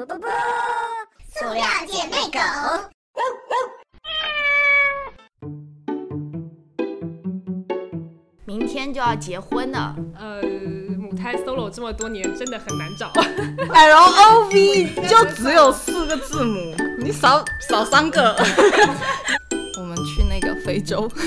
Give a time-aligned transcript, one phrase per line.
[0.00, 2.38] 塑料姐妹狗。
[8.46, 10.40] 明天就要结婚了，呃，
[10.98, 13.12] 母胎 solo 这么多年，真的很难找。
[13.72, 18.34] L O V 就只有四个字母，你少少三个。
[19.78, 21.06] 我们去那个非洲，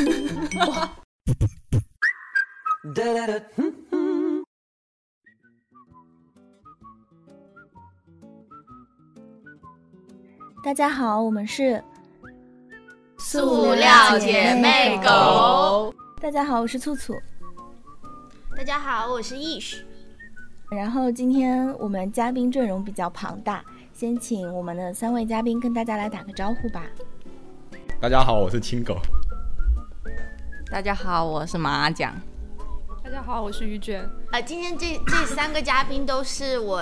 [10.64, 11.84] 大家好，我们是
[13.18, 15.94] 塑料姐妹狗。
[16.22, 17.14] 大家好，我是醋醋。
[18.56, 19.80] 大家好，我是 Ish。
[20.72, 26.86] 然后今天我们嘉宾阵容比较庞大，先请我们的三位嘉宾跟大家来打个招呼吧。
[28.00, 28.98] 大家好，我是青狗。
[30.72, 32.16] 大家好，我是麻将。
[33.04, 34.02] 大家好，我是于娟。
[34.32, 36.82] 啊，今天这这三个嘉宾都是我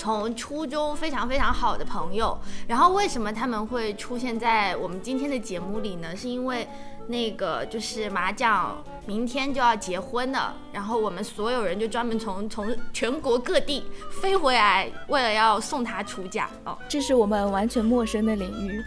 [0.00, 2.38] 从初中非常非常好的朋友。
[2.66, 6.16] 然后为什么他们会出现在我们今天的节目里呢？
[6.16, 6.66] 是因为
[7.06, 13.84] 那个就是麻将明天就要结婚了，然后我们所有人就专门从从全国各地
[14.22, 16.78] 飞回来，为了要送他出嫁哦。
[16.88, 18.82] 这是我们完全陌生的领域，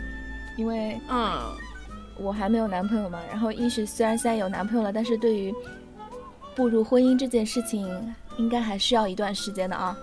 [0.57, 1.39] 因为嗯，
[2.17, 3.19] 我还没有男朋友嘛。
[3.29, 5.53] 然后一是虽然现在有男朋友了，但是对于
[6.55, 7.88] 步入婚姻这件事情，
[8.38, 9.95] 应该还需要一段时间的啊。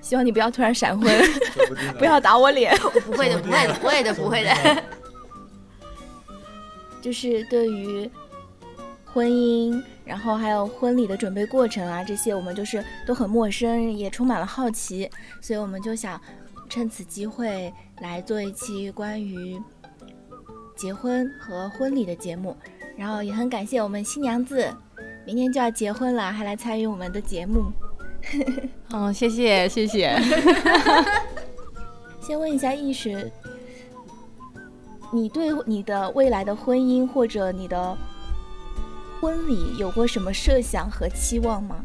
[0.00, 1.10] 希望你不要突然闪婚，
[1.98, 2.72] 不要打我脸。
[2.94, 4.82] 我不会的，不会的，不会的，不会的。
[7.02, 8.10] 就是对于
[9.04, 16.20] 婚姻，然后还有婚礼的准备过程啊，这些我们就是都很陌生，也充满了好奇，所以我们就想
[16.68, 19.60] 趁此机会来做一期关于
[20.76, 22.56] 结婚和婚礼的节目。
[22.96, 24.68] 然后也很感谢我们新娘子，
[25.24, 27.72] 明天就要结婚了，还来参与我们的节目。
[28.92, 30.18] 嗯，谢谢谢谢。
[32.20, 33.32] 先问一下易雪，
[35.12, 37.96] 你对你的未来的婚姻或者你的
[39.20, 41.76] 婚礼有过什么设想和期望吗？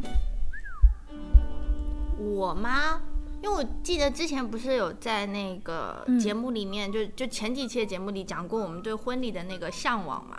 [2.20, 3.02] 我吗？
[3.42, 10.38] 因为我记得之前不是有在那个嗯节目里面，就就前几期的节目里讲过我们对婚礼的那个向往嘛。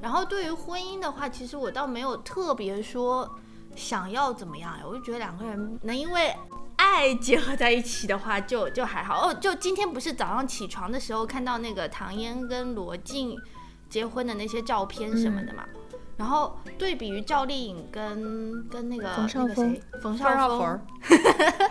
[0.00, 3.30] 然后对于婚姻的话，其实我倒没有特别说
[3.74, 6.34] 想要怎么样，我就觉得两个人能因为
[6.76, 9.28] 爱结合在一起的话就，就还好。
[9.28, 13.36] 哦，就今天不是早上起床的时候看到那个唐嫣跟罗晋
[13.88, 15.64] 结婚的那些照片什么的嘛。
[16.18, 20.80] 然后对比于赵丽颖跟跟那个冯绍峰那个谁冯绍峰范儿粉儿，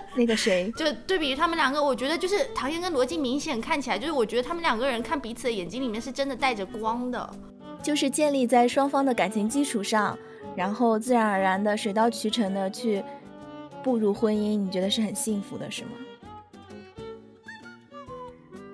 [0.16, 7.34] 那个谁，就对比于他们两个，我觉得就是唐嫣跟罗晋明显看起来，就是我觉得他们两个人看彼此的眼睛里面是真的带着光的。
[7.82, 10.18] 就是建立在双方的感情基础上，
[10.56, 13.04] 然后自然而然的水到渠成的去
[13.84, 15.92] 步入婚姻，你觉得是很幸福的，是吗？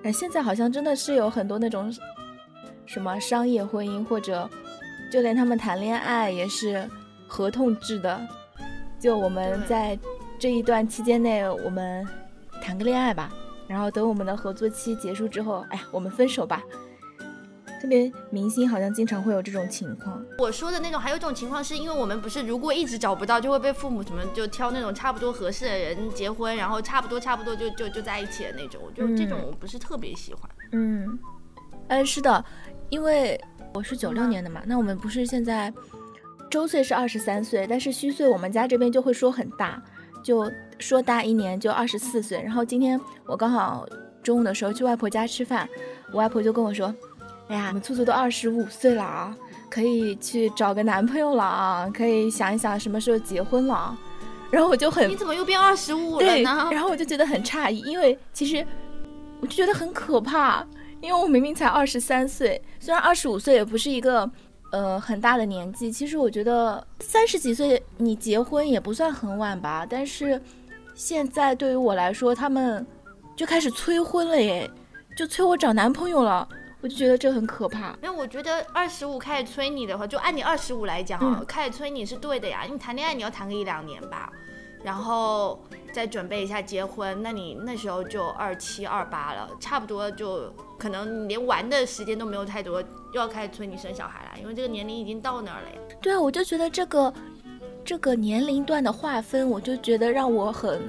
[0.04, 1.92] 哎，现在好像真的是有很多那种
[2.86, 4.48] 什么商业婚姻，或者
[5.12, 6.88] 就连他们谈恋爱也是
[7.26, 8.20] 合同制的。
[8.98, 9.98] 就我们在
[10.38, 12.06] 这一段期间内，我们
[12.62, 13.32] 谈个恋爱吧，
[13.66, 16.62] 然后等我们的合作期结束之后，哎呀，我们分手吧。
[17.80, 20.22] 特别明星好像经常会有这种情况。
[20.38, 28.80] 我说的那种，还有一种情况是因为我们不是如果一直找不到，就会被父母什么就挑那种差不多合适的人结婚，然后差不多差不多就就就在一起的那种。
[28.84, 30.50] 我觉得这种我不是特别喜欢。
[30.72, 31.18] 嗯，
[31.88, 32.44] 哎，是的，
[32.90, 33.40] 因为
[33.74, 35.72] 我是九六年的嘛，那我们不是现在
[36.50, 39.82] 周岁是二十三岁，但是虚岁我们家这边就会说很大，
[40.22, 42.42] 就说大一年就二十四岁。
[42.42, 43.86] 然后今天我刚好
[44.22, 45.68] 中午的时候去外婆家吃饭，
[46.12, 46.94] 我外婆就跟我说
[47.48, 49.36] ：“哎呀，我们兔兔都二十五岁了啊，
[49.70, 53.98] 可以去找个男朋友了啊，可以想一想什么时候结婚了啊。”
[54.50, 56.68] 然后我就很你怎么又变二十五了，呢？
[56.72, 58.66] 然后我就觉得很诧异，因为其实
[59.40, 60.64] 我就觉得很可怕，
[61.02, 64.30] 因为我明明才二十三岁，虽然二十五岁也不是一个
[64.72, 70.40] 呃很大的年纪，其实我觉得三十几岁你结婚也不算很晚吧，但是
[70.94, 72.86] 现在对于我来说，他们
[73.36, 74.70] 就开始催婚了耶，
[75.14, 76.48] 就催我找男朋友了，
[76.80, 77.96] 我就觉得这很可怕。
[78.00, 82.64] 没有，我觉得二十五开始催你的话，就按你二十五来讲啊，嗯开始催你是对的呀。
[82.70, 84.32] 你谈恋爱你要谈个一两年吧，
[84.84, 85.60] 然后
[85.92, 95.96] 再准备一下结婚，那你那时候就二七二八了，差不多就可能你连玩的时间都没有太多，又要开始催你生小孩了，因为这个年龄已经到那儿了呀。
[96.00, 97.12] 对啊，我就觉得这个
[97.84, 100.80] 这个年龄段的划分，我就觉得让我很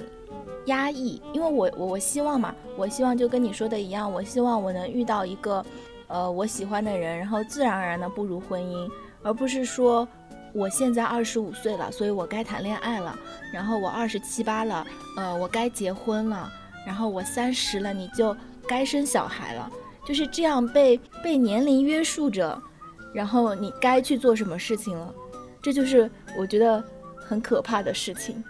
[0.65, 5.65] 压抑，因为我我我希望嘛，我希望就跟你说的一样，我希望我能遇到一个
[6.07, 8.89] 呃我喜欢的人，然后自然而然的步入婚姻，
[9.23, 10.07] 而不是说
[10.53, 13.17] 我现在二十五岁了，所以我该谈恋爱了，
[13.53, 14.85] 然后我二十七八了，
[15.17, 16.51] 呃，我该结婚了，
[16.85, 18.35] 然后我三十了，你就
[18.67, 19.71] 该生小孩了，
[20.05, 22.61] 就是这样被被年龄约束着，
[23.13, 25.13] 然后你该去做什么事情了，
[25.61, 26.83] 这就是我觉得
[27.15, 28.43] 很可怕的事情。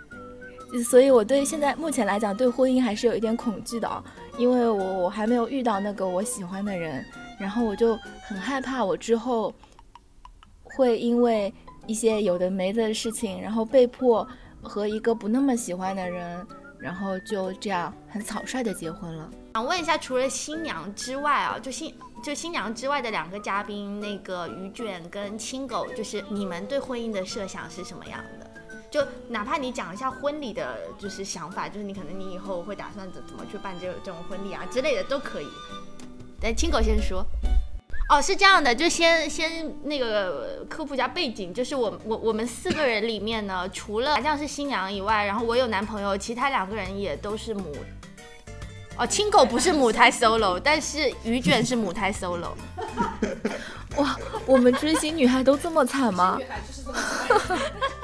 [0.83, 4.03] 所以我对现在目前来讲，对婚姻还是有一点恐惧的啊，
[4.37, 7.03] 因为我我还没有遇到那个我喜欢的人，
[7.39, 9.53] 然后我就很害怕我之后
[10.63, 11.51] 会因为
[11.87, 14.27] 一些有的没的事情，然后被迫
[14.61, 16.45] 和一个不那么喜欢的人，
[16.77, 19.29] 然后就这样很草率的结婚了。
[19.55, 21.93] 想问一下，除了新娘之外啊，就新
[22.23, 28.48] 就新娘之外的两个嘉宾，那个于卷跟青狗，就是你们对婚姻的设想是什么样的？
[28.91, 35.47] 就哪怕你讲一下婚礼的，就是想法，就是你可能你以后会打算怎怎么去办这这种婚礼啊之类的都可以。
[36.41, 37.25] 来，青狗先说。
[38.09, 47.71] 哦，是这样的，就先先那个科普一下背景，就是我我我们四个人里面呢，除了麻将是新娘以外，然后我有男朋友，其他两个人也都是母。
[48.97, 52.49] 哦，青狗不是母胎 solo，但是鱼卷是母胎 solo。
[53.97, 56.39] 哇，我们追星女孩都这么惨吗？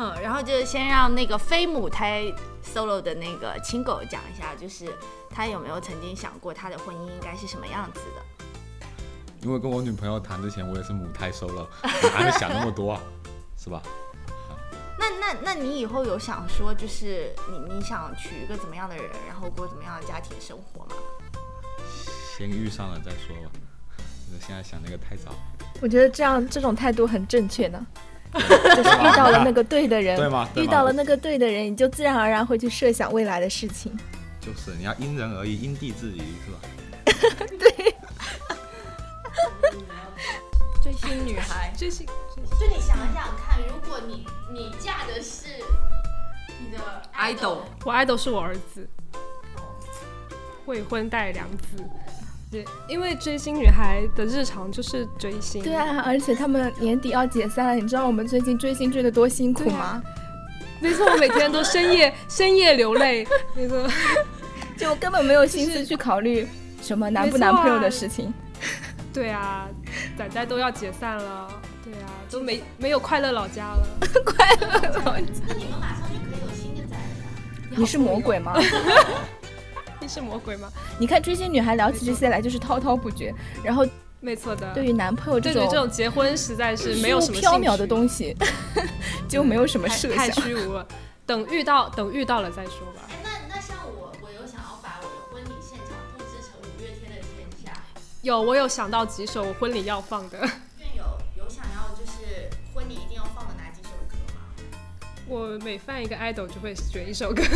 [0.00, 2.32] 嗯，然后就是先让那个非母胎
[2.64, 4.86] solo 的那个亲狗讲一下，就是
[5.28, 8.86] 他有没有曾经想过他的婚姻应该是什么样子的？
[9.42, 13.00] 因为跟我女朋友谈之前，我也是母胎 solo，我还没想那么多啊，
[13.56, 13.82] 是吧？
[14.96, 20.94] 那那那你以后有想说，就是你你想娶一个怎么样的人，然后过怎么样的家庭生活吗？
[22.36, 23.50] 先遇上了再说吧，
[24.40, 25.34] 现在想那个太早。
[25.80, 27.84] 我觉得这样这种态度很正确呢。
[28.32, 30.48] 就是遇到了那个对的人，对吗？
[30.56, 33.96] 遇到了那个对的人，你就自然而然会去设想未来的事情。
[34.40, 36.58] 就是你要因人而异，因地制宜，是吧？
[37.58, 37.70] 对。
[40.82, 45.46] 追星女孩，追星，就你想想看，如果你你嫁的是
[46.58, 46.78] 你的
[47.14, 48.88] idol，我 idol 是我儿子，
[50.66, 51.66] 未婚带两子。
[52.50, 55.62] 对，因为追星女孩的日常就是追星。
[55.62, 60.02] 对啊，而且他们年底要解散了，你知道我们最近追星追的多辛苦吗？
[60.80, 63.86] 没错，我每天都深夜深夜流泪， 没错，
[64.78, 66.48] 就根本没有心思去考虑
[66.80, 68.32] 什么男不男朋友的事情。
[69.12, 69.68] 对啊，
[70.16, 71.48] 仔仔都要解散了，
[71.84, 73.86] 对啊，都没没有快乐老家了，
[74.24, 74.68] 快乐
[75.04, 75.22] 老家。
[75.48, 77.76] 那你们马上就可以有新的仔了。
[77.76, 78.54] 你是魔鬼吗？
[80.08, 80.72] 你是魔鬼吗？
[80.98, 83.86] 你看追星女孩聊起这些来就是滔滔不绝，然后
[84.20, 84.72] 没错的。
[84.72, 88.34] 对于男朋友这种这种结婚实在是没有什么缥缈的东西，
[89.28, 90.88] 就没有什么设想，太虚无了。
[91.26, 93.02] 等遇到等遇到了再说吧。
[93.10, 97.70] 哎，那那像我，我有想要把我的婚礼现场布置成五月天的天下。
[98.22, 100.38] 有，我有想到几首我婚礼要放的。
[100.96, 101.04] 有
[101.36, 104.40] 有想要就是婚礼一定要放的哪几首歌吗？
[105.28, 107.42] 我每放一个 idol 就会选一首歌。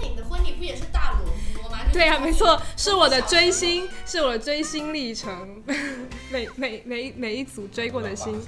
[0.00, 1.26] 你的婚礼不也是大萝
[1.62, 1.78] 卜吗？
[1.92, 5.62] 对呀，没错，是我的追星，是我的追星历程，
[6.30, 8.40] 每每每每一组追过的星。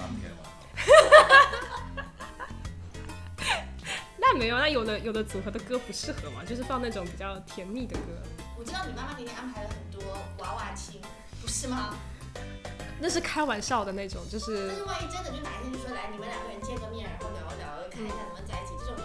[4.17, 8.03] 那没有，那有的有的组合的歌不适合嘛，就是放那种比较甜蜜的歌。
[8.59, 10.03] 我知道你妈妈给你安排了很多
[10.39, 11.01] 娃娃亲，
[11.43, 11.95] 不是吗？
[12.99, 14.69] 那是开玩笑的那种，就是。
[14.69, 18.97] 但是万一真的就哪一天就说来，你们两个人见个面，然后聊一聊，看一下能不能在一起，这种。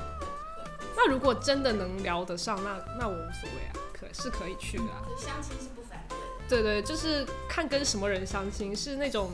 [1.02, 4.84] 那如果真的能聊得上，那那我无所谓啊，可是可以去的。
[4.84, 6.18] 啊相亲是不反对。
[6.50, 9.32] 对对，就是看跟什么人相亲，是那种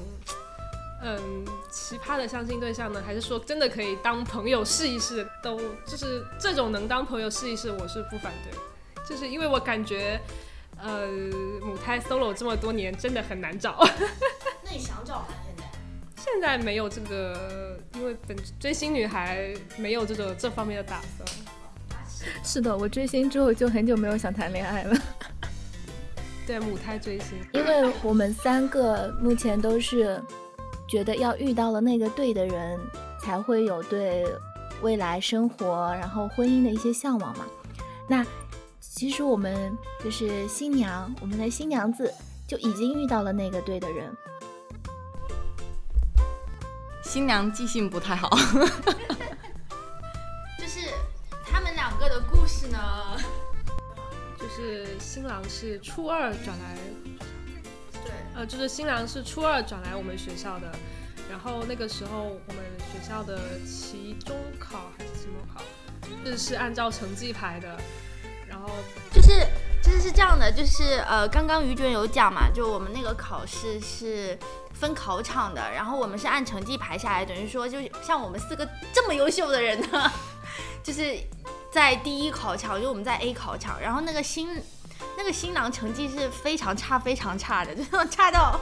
[1.02, 5.28] 嗯奇葩的相亲对象呢，还是说真的可以当朋友试一试？
[5.42, 8.54] 都就是这种能当朋友试一试，我是不反对。
[9.04, 10.22] 就是因为我感觉，
[10.78, 11.08] 呃，
[11.64, 13.84] 母胎 solo 这么多年，真的很难找。
[14.64, 15.28] 那你想找吗？
[15.44, 15.64] 现在？
[16.18, 21.46] 现在没有这个，因为本追星女孩没有这个这方面的打算。
[22.44, 24.98] 是的，我追星之后就很久没有想谈恋爱了。
[26.46, 30.22] 对，母胎追星，因为我们三个目前都是
[30.88, 32.80] 觉得要遇到了那个对的人，
[33.22, 34.26] 才会有对
[34.82, 37.46] 未来生活然后婚姻的一些向往嘛。
[38.08, 38.24] 那
[38.80, 42.14] 其实我们就是新娘，我们的新娘子
[42.48, 44.16] 就已经遇到了那个对的人。
[47.02, 48.30] 新娘记性不太好。
[52.72, 53.18] 呢，
[54.40, 56.78] 就是新郎是初二转来，
[58.04, 60.72] 对，呃，就是新郎是初二转来我们学校的，
[61.30, 65.62] 然后那个时候我们学校的期中考还是期末考，
[66.26, 67.78] 是是按照成绩排的，
[68.48, 68.70] 然后
[69.12, 69.48] 就是
[69.82, 74.38] 就是是这样的，就是呃，刚刚于主任有讲嘛，就我们那个考试是
[74.74, 80.12] 分考场的，然后我们是按成绩排下来，等于说就像我们四个这么优秀的人呢，
[80.84, 81.18] 就是。
[81.76, 84.48] 在第一考场，因为我们在 A 考场，然后那个新
[85.18, 88.58] 那个新郎成绩是非常差非常差的，就是差到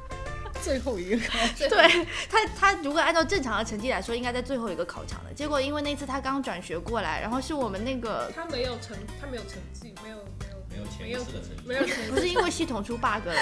[0.60, 5.32] 最后一个考 对他，他如果按照正常的成绩来说，应该在最后一个考场的。
[5.32, 11.62] 结果因为那次他刚转学过来，然后是我们那个他没有成，他没有成绩，没有没有没有前一次的成绩。
[11.64, 13.40] 没有成绩， 不是因为系统出 bug 了吗，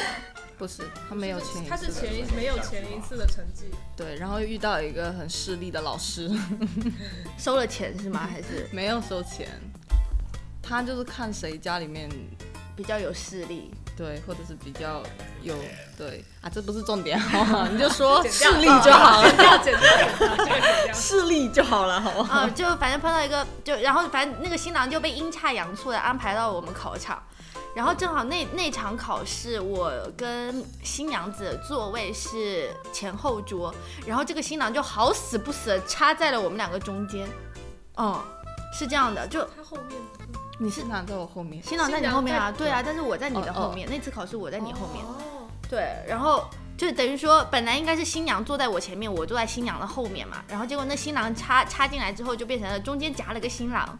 [0.58, 6.28] 不是，他没有前一次他是前一没有前一次的成绩，对，然后遇到一个很势利的老师，
[7.38, 8.28] 收了钱是吗？
[8.30, 9.48] 还是 没有收钱，
[10.60, 12.10] 他就是看谁家里面
[12.74, 13.70] 比较有势力？
[13.96, 15.02] 对，或者是比较
[15.42, 15.56] 有
[15.96, 17.66] 对啊，这不是重点，好不好？
[17.68, 20.94] 你就说 势利就好了，掉剪掉剪掉，这个剪掉。
[20.94, 22.40] 势利就好了，好不好？
[22.40, 27.20] 啊，就反正碰到一个，就然后反正那个新郎就被阴差阳错的安排到我们考场，
[27.74, 33.72] 然后正好那那场考试，我跟新娘子座位是前后桌，
[34.06, 37.28] 然后这个新郎就好死不死的插在了我们两个中间，
[37.96, 38.20] 嗯，
[38.72, 39.96] 是这样的，就他后面。
[40.60, 43.60] 你是新郎在我后面，新郎在你后面啊，对啊，但是我在你的哦哦。
[43.68, 45.14] 后面，那次考试我在你后面，哦，
[45.70, 46.44] 对，然后
[46.76, 50.42] 就等于说，本来应该是新娘坐在我前面，我坐在新娘的后面嘛。
[50.48, 53.96] 然后结果那新郎插插进来之后，就变成了中间夹了个新郎。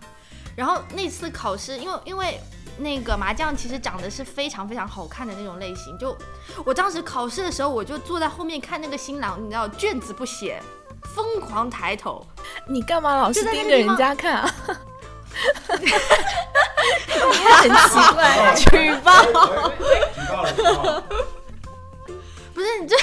[0.57, 2.41] 然后那次考试，因为因为
[2.79, 6.17] 那个麻将其实长得是非常非常好看的那种类型，就
[6.65, 10.63] 我当时考试的时候，我就坐在后面看那个新郎，你知道卷子不写，
[11.15, 12.25] 疯狂抬头，
[12.67, 14.55] 你干嘛老是盯着人家看啊？
[15.79, 15.97] 你也
[17.55, 19.23] 很奇怪，举报。
[19.25, 21.05] 举报了，举报了。
[22.55, 22.97] 不是你这。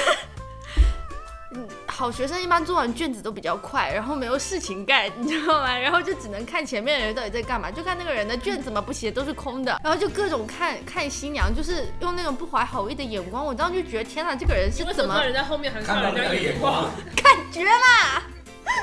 [1.96, 5.78] 嗯好学生一般做完卷子都比较快，然后没有事情干，你知道吗？
[5.78, 18.22] 然后就只能看前面的人到底在干嘛，就看那个人的卷子嘛不写都是空的，然后就各种看看新娘，就是用那种不怀好意的眼光，我当时就觉得天哪，这个人是怎么人在后面还是看到人家的眼光光？，感觉啦？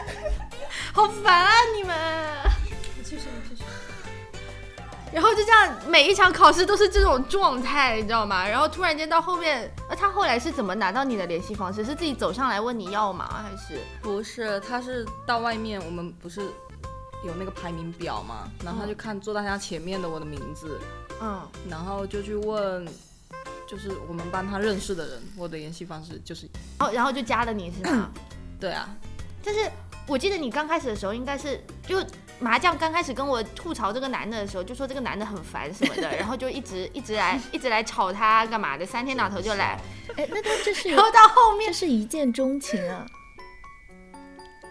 [0.95, 1.95] 好烦啊你们！
[2.97, 3.62] 你继续，你继续。
[5.13, 8.49] 然后就这样，每一场考试都是这种状态，你知道吗？
[8.49, 11.85] 然后突然间到后面，呃，他后来是怎么拿到你的联系方式？
[11.85, 13.43] 是自己走上来问你要吗？
[13.43, 13.81] 还是？
[14.01, 16.41] 不是，他是到外面，我们不是
[17.25, 20.81] 有那个排名表嘛，然后他就看坐在他前面的我的名字，
[21.21, 22.87] 嗯，然后就去问，
[23.67, 28.11] 就是我们班他认识的人，我的联系方式就是，然后然后就加了你是吗？
[28.59, 28.89] 对啊，
[29.45, 29.71] 但是
[30.07, 32.03] 我记得你刚开始的时候，应该是就
[32.43, 39.79] 麻将刚开始跟我吐槽这个男的的时候，就说这个男的很烦什么的， 然后就一直一直来一直来吵他干嘛的，三天两头就来，
[40.19, 43.07] 哎，那他这是然后到后面这是一见钟情啊？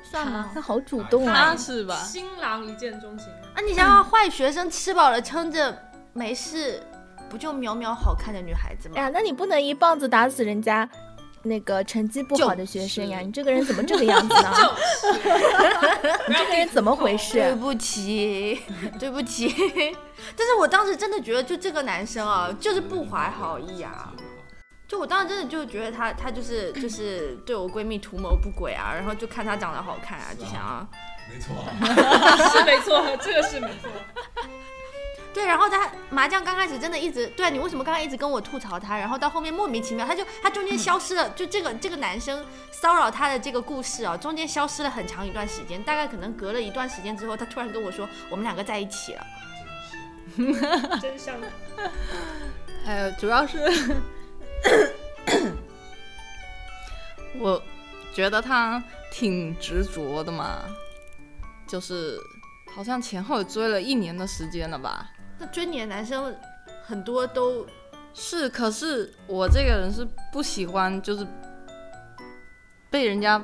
[0.03, 0.51] 算吗？
[0.53, 1.55] 他好主动他啊！
[1.55, 1.95] 是吧？
[2.03, 5.73] 新郎一见钟情，啊，你想想，坏学生吃饱了撑着
[6.11, 6.83] 没事，
[7.29, 8.95] 不就秒秒好看的女孩子吗？
[8.97, 10.87] 哎呀，那你不能一棒子打死人家
[11.43, 13.19] 那个成绩不好的学生呀！
[13.19, 14.51] 你这个人怎么这个样子呢？
[16.27, 17.55] 你这个人怎么回事对？
[17.55, 18.62] 不起，
[19.00, 19.48] 对不起，
[20.38, 24.13] 但是我当时真的觉得，就这个男生啊，就是不怀好意啊。
[24.88, 30.88] 就我当时真的就觉得他，他就是就是对我闺蜜图谋不轨啊，然后就看他长得好看啊，就想要
[31.31, 31.55] 没错，
[32.51, 33.89] 是没错，这个是没错。
[35.33, 49.27] 对，然后他麻将刚开始真的一直对啊，你为什么刚刚一直跟我吐槽他，然后到后面莫名其妙他就他中间消失了，就这个这个男生骚扰他的这个故事啊，中间消失了很长一段时间，大概可能隔了一段时间之后，他突然跟我说我们两个在一起了。
[51.01, 51.35] 真相
[52.85, 53.57] 还有主要是，
[57.39, 57.61] 我
[58.13, 60.63] 觉得他挺执着的嘛，
[61.67, 62.17] 就是
[62.75, 65.09] 好像前后也追了一年的时间了吧。
[65.41, 66.33] 那追你的男生
[66.86, 67.65] 很多都
[68.13, 71.25] 是，可是我这个人是不喜欢就是
[72.91, 73.41] 被人家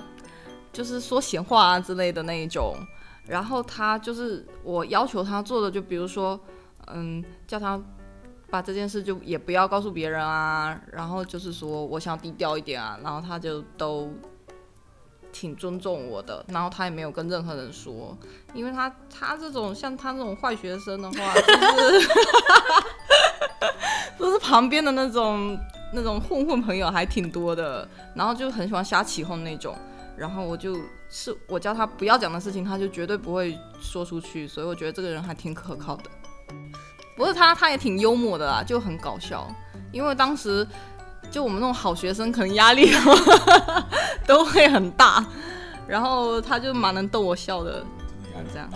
[0.71, 2.75] 就是说闲话啊之类的那一种。
[3.25, 6.39] 然后他就是我要求他做的，就比如说，
[6.93, 7.81] 嗯，叫他
[8.49, 14.13] 把这件事就也不要告诉别人啊，然后就是说我想低调一点啊，然后他就都
[15.39, 18.17] 挺尊重我的，然后他也没有跟任何人说，
[18.55, 22.09] 因为他他这种像他这种坏学生的话，就是
[24.17, 25.55] 就是旁边的那种
[25.93, 29.77] 那种混混朋友还挺多的，然后就很喜欢瞎起哄那种，
[30.17, 30.75] 然后我就
[31.07, 36.09] 是我叫他不要讲的事情，他就绝对不会说出去，所以我觉得这个人还挺可靠的。
[37.15, 39.47] 不是他，他也挺幽默的啦，就很搞笑。
[39.91, 40.67] 因为当时
[41.29, 42.91] 就我们那种好学生，可能压力
[44.25, 45.23] 都会很大，
[45.87, 47.83] 然后他就蛮能逗我笑的。
[48.53, 48.69] 这样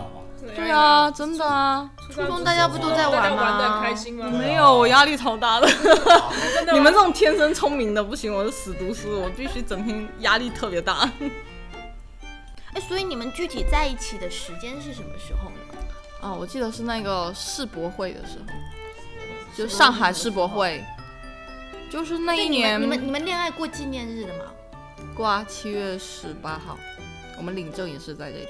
[0.55, 4.27] 对，啊，真的啊，初中大家不都在玩吗玩的很开心吗？
[4.27, 5.67] 没有，我压力超大的。
[6.55, 11.07] 真的你们这种天生聪明的不行，我是死读书，我必须整天压力特别大。
[12.73, 15.57] 哎，所以你们具体在一起的时间是什么时候呢？
[16.21, 18.45] 啊，我记得是那个世博会的时候，
[19.55, 20.83] 就上海世博会，
[21.91, 24.45] 就是那一年你们你们恋爱过纪念日的吗？
[25.13, 26.77] 过啊，七月十八号，
[27.37, 28.49] 我们领证也是在这一天。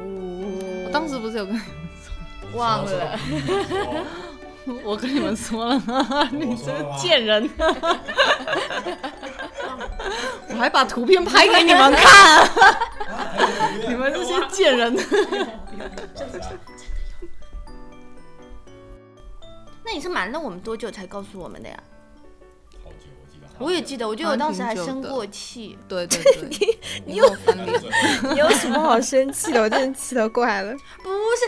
[0.00, 1.58] 哦我当时不是有跟
[2.52, 3.18] 忘了，
[4.84, 6.28] 我跟你们说了吗？
[6.32, 7.48] 你这个贱人！
[10.48, 12.50] 我还把图片拍给你们看，
[13.88, 14.94] 你们这些贱人！
[19.82, 21.82] 那你是瞒了我们多久才告诉我们的呀？
[23.60, 25.78] 我也记得，我记得我当时还生过气。
[25.86, 27.80] 对对对， 你又翻脸。
[28.32, 29.60] 你有什么好生气的？
[29.62, 30.72] 我真的气得怪了。
[31.02, 31.44] 不是，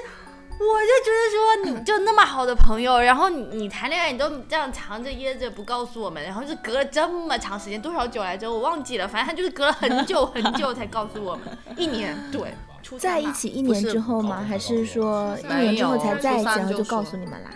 [0.59, 8.53] 我就觉得说，你就那么好的朋友，然后你你谈恋爱你都这样藏着掖着不告诉我们，然后就隔了这么长时间，多少久来着？
[8.53, 14.45] 我忘记了，反正他就是隔了很久很久才告诉我们，一年，对，初三吧在一起一年之后吗？
[14.47, 17.51] 还是说一年之后才在一起，然后就告诉你们啦？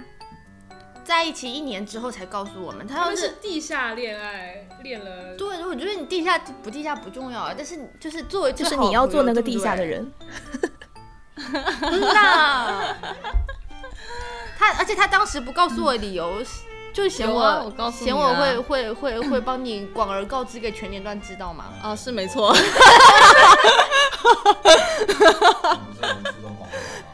[1.06, 3.36] 在一起一年之后才告诉我们，他他们是要是。
[3.40, 10.12] 地下恋爱，恋了对，我觉得你地下不地下不重要啊，但是就是作为就是你要做那个地下的，人。
[11.36, 11.40] 不
[11.94, 12.96] 是啦。
[14.58, 16.42] 他而且他当时不告诉我理由，
[16.92, 21.66] 就是嫌我、啊我告诉你嫌我啊会会会会帮你广而告之给全年段知道吗？
[21.82, 22.52] 啊，是没错，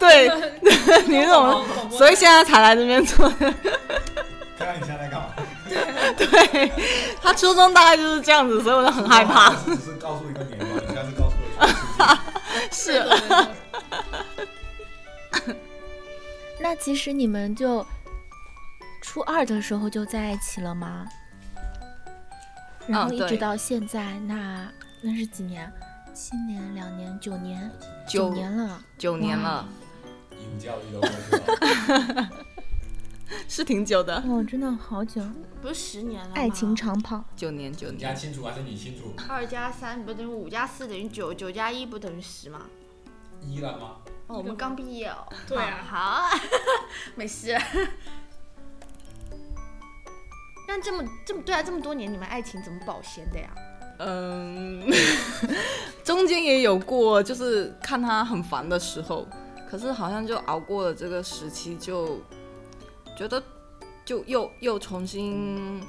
[0.02, 0.28] 对，
[1.06, 3.28] 你这种，所以现在才来这边做。
[3.28, 3.54] 看
[4.58, 5.28] 看你现在在干嘛？
[6.16, 6.72] 对
[7.22, 9.54] 他初中大概就是这样子，所以我就很害怕。
[9.64, 11.66] 只是告诉一个年嘛，你现在是告诉我一个
[12.72, 12.98] 数字。
[15.40, 15.54] 是，
[16.60, 17.86] 那其实你们就
[19.00, 21.06] 初二的时候就在一起了吗？
[22.88, 24.68] 然后一直到现在，那
[25.00, 25.72] 那是几年？
[26.14, 27.70] 七年、两年、九年、
[28.06, 28.78] 九年了。
[28.98, 29.66] 九年了，
[30.52, 32.30] 义务教育都过去了，
[33.48, 35.22] 是挺久的，哦，真的好久，
[35.60, 37.24] 不是十年了吗爱情长跑。
[37.34, 38.16] 九年九你家年。
[38.16, 39.14] 清楚还是你清楚？
[39.28, 42.66] 二加三不等于五加四等于九，九加一不等于十吗？
[43.40, 43.96] 一了吗？
[44.26, 45.26] 哦，我们刚毕业哦。
[45.48, 46.38] 对啊好，好
[47.14, 47.58] 没事。
[50.68, 53.50] 但这么这么对啊，这么多年你们爱情怎么保鲜的呀？
[53.98, 54.82] 嗯，
[56.02, 59.26] 中间也有过，就是看他很烦的时候，
[59.72, 62.20] 可是好像就熬过了这个时期，就
[63.16, 63.42] 觉得
[64.04, 65.82] 就又又重新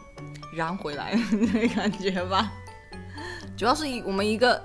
[0.55, 1.13] 燃回来
[1.53, 2.49] 那感觉吧。
[3.57, 4.57] 主要是一我们一个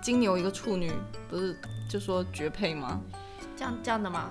[0.00, 0.92] 金牛一个处女，
[1.28, 1.58] 不是
[1.90, 3.00] 就说绝配吗？
[3.56, 4.30] 这样这样的吗？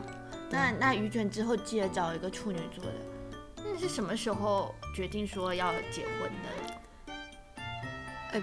[0.50, 2.94] 那那于卷之后记得找一个处女座的。
[3.58, 6.32] 那你是什么时候决定说要结婚
[8.32, 8.42] 的？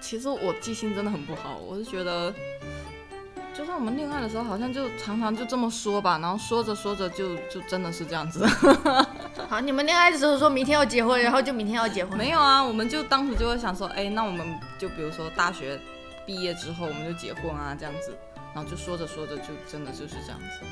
[0.00, 2.32] 其实我记性真的很不好，我是觉得，
[3.72, 8.46] 就算我们恋爱的时候，好像就常常就这么说吧，然后说着说着就就真的是这样子。
[9.48, 12.18] 好，你们恋爱的时候说明天要结婚，然后就明天要结婚。
[12.18, 14.46] 没有啊，我们就当时就会想说，哎，那我们
[14.78, 15.80] 就比如说大学
[16.26, 18.14] 毕业之后，我们就结婚啊，这样子，
[18.54, 20.66] 然后就说着说着就真的就是这样子。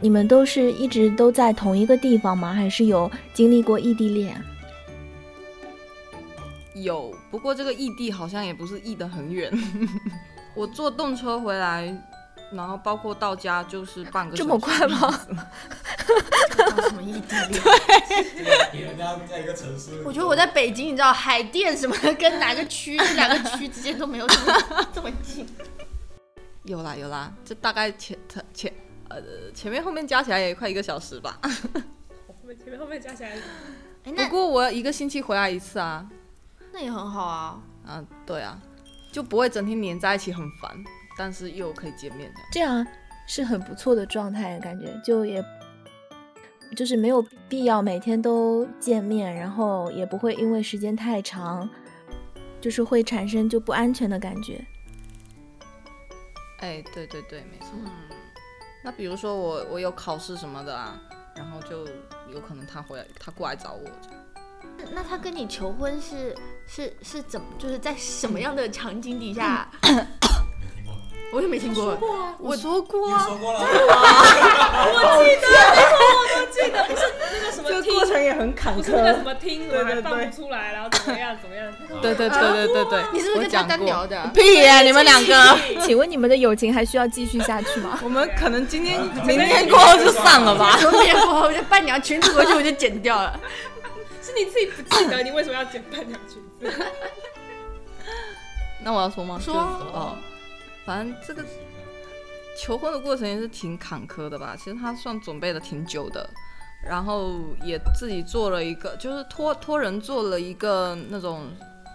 [0.00, 2.54] 你们都是一直都在同一个地方吗？
[2.54, 4.40] 还是有经历过异地恋？
[6.74, 9.52] 有，不过这个异地好像也不是异得很远，
[10.58, 11.96] 我坐动车回来，
[12.50, 15.20] 然后包括到家就是半个这么小时快吗？
[16.56, 17.62] 搞什么异地恋？
[18.72, 25.46] 对人家在一个城市，我觉得我在北京，你知道海淀什么的，跟哪个区这两个区之间都没有这么这么近。
[26.64, 28.18] 有啦有啦，这大概前
[28.52, 28.72] 前
[29.08, 29.22] 呃
[29.54, 31.38] 前面后面加起来也快一个小时吧。
[31.40, 33.30] 后面前面后面加起来，
[34.02, 36.04] 不过我一个星期回来一次啊，
[36.72, 37.60] 那也很好啊。
[37.86, 38.60] 啊对啊，
[39.18, 40.70] 就不会整天黏在一起很烦，
[41.16, 42.76] 但是又可以见面这样。
[42.76, 42.86] 这样
[43.26, 45.44] 是很不错的状态，感觉就也
[46.76, 51.68] 就是没有必要每天都见面，然后也不会因为时间太长，
[52.60, 54.64] 就是会产生就不安全的感觉。
[56.60, 57.70] 哎，对对对，没错。
[57.74, 57.90] 嗯，
[58.84, 60.96] 那比如说我我有考试什么的啊，
[61.34, 61.84] 然后就
[62.32, 64.27] 有可能他回来他过来找我这样。
[64.92, 66.34] 那他跟你求婚是
[66.66, 69.68] 是是怎么，就是在什么样的场景底下？
[71.30, 71.94] 我也没听过。
[72.38, 73.66] 我说过你啊，说过了，那
[77.38, 84.26] 个什么听，程也很坎不是那个什么听，我还放不出来，然后怎么样怎么样，对对对对对对，你是不是跟他单聊的？
[84.32, 87.98] 屁呀、你们两个，请问你们的友情还需要继续下去吗？
[88.02, 90.78] 我们可能今天明天过后就散了吧。
[90.80, 93.38] 明天过后，就伴娘裙子回去我就剪掉了。
[94.28, 96.84] 是你自己不记得，你为什么要剪半条裙子？
[98.84, 99.38] 那我要说吗？
[99.40, 100.18] 说就哦，
[100.84, 101.42] 反正这个
[102.60, 106.28] 求婚的过程也是挺坎坷的吧，其实他算准备的挺久的，
[106.86, 107.32] 然后
[107.64, 111.46] 也自己做了一个，就是托托人做了一个那种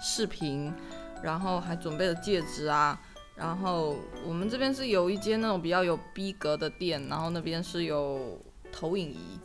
[0.02, 0.74] 视频，
[1.22, 3.00] 然后还准备了戒指啊，
[3.36, 8.42] 然后我们这边是有一间那种比较有逼格的店，然后那边是有
[8.72, 9.40] 投影仪，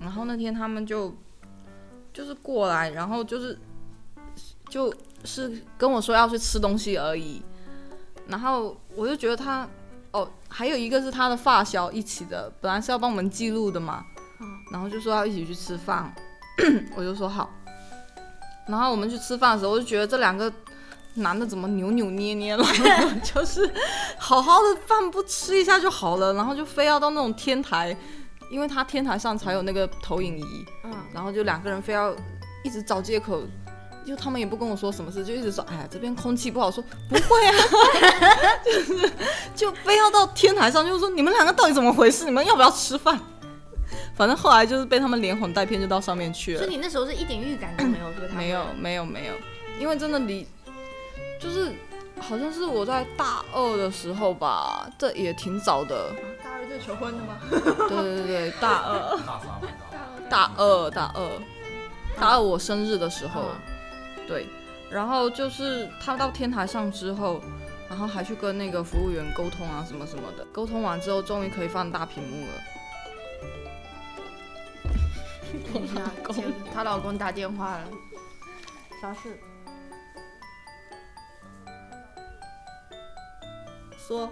[0.00, 1.14] 然后那天他们就
[2.14, 3.58] 就是过来，然后就是
[4.70, 7.42] 就是跟我说要去吃东西而已，
[8.28, 9.68] 然后我就觉得他
[10.12, 14.04] 哦，还有一个是他的发小一起的，本来是要帮我们记录的嘛，
[14.70, 16.14] 然后就说要一起去吃饭，
[16.96, 17.50] 我就说好，
[18.68, 20.52] 然后我们去吃饭的时候，我就觉得这两个
[21.14, 22.64] 男的怎么扭扭捏捏了，
[23.22, 23.68] 就是
[24.18, 27.96] 好好的饭不吃一下就好了，然后就非要到那种天台，
[28.54, 32.14] 因为他天台上才有那个投影仪，嗯，然后就两个人非要
[32.62, 33.42] 一直找借口，
[34.06, 37.52] 就他们也不跟我说什么事，就一直说，哎呀这边空气不好，说不会啊，
[38.64, 39.12] 就是
[39.56, 42.24] 就非要到天台上，就是说你们两个到底怎么回事？
[42.24, 43.18] 你们要不要吃饭？
[44.14, 49.34] 反正后来就是被他们连哄带骗就到上面去了所以，你那时候是一点预感都没有，说没有没有没有，
[49.80, 50.46] 因为真的离
[51.40, 51.72] 就是
[52.20, 56.12] 好像是我在大二的时候吧，这也挺早的，
[56.78, 57.38] 求婚的吗？
[57.88, 59.16] 对对对，大二。
[59.26, 59.68] 大三吧，
[60.28, 61.40] 大二，大二，
[62.18, 63.46] 大二我生日的时候，
[64.26, 64.46] 对，
[64.90, 67.40] 然后就是他到天台上之后，
[67.88, 70.44] 然后还去跟那个服务员沟通啊，什么什么的。
[70.46, 72.52] 沟通完之后，终于可以放大屏幕了。
[75.72, 77.84] 等一下，接她老公打电话了，
[79.00, 79.38] 啥事？
[83.96, 84.28] 说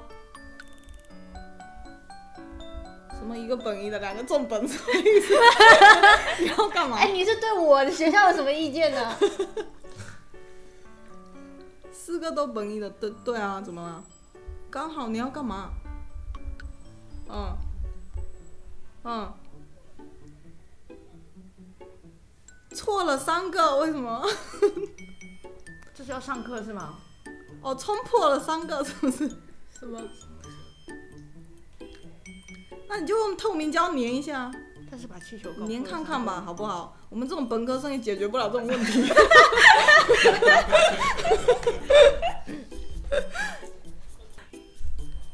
[3.22, 5.32] 什么一个本一的，两个重本，什么意思？
[6.40, 6.96] 你要干嘛？
[6.98, 9.16] 哎，你是对我的学校有什么意见呢？
[11.92, 14.02] 四个都本一的，对对啊，怎么了？
[14.68, 15.70] 刚好你要干嘛？
[17.28, 17.56] 嗯，
[19.04, 19.32] 嗯，
[22.74, 24.20] 错了三个，为什么？
[25.94, 26.96] 这是要上课是吗？
[27.62, 29.28] 哦，冲破了三个，是不是？
[29.78, 30.00] 什么？
[32.94, 34.50] 那你就用透明胶粘一下，
[34.90, 36.94] 但是把气球搞粘看看吧，好不好？
[37.08, 39.06] 我们这种本科生也解决不了这种问题。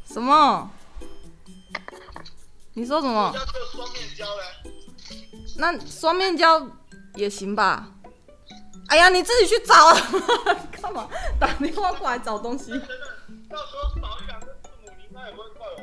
[0.07, 0.71] 什么？
[2.75, 3.33] 你说什么？
[3.35, 4.43] 要做双面胶嘞？
[5.57, 6.65] 那双面胶
[7.17, 7.89] 也行吧？
[8.87, 9.97] 哎呀，你自己去找啊！
[10.81, 11.09] 干嘛
[11.41, 12.71] 打电话过来找东西？
[12.71, 15.77] 到时候少一两个字母，你应该也不会怪我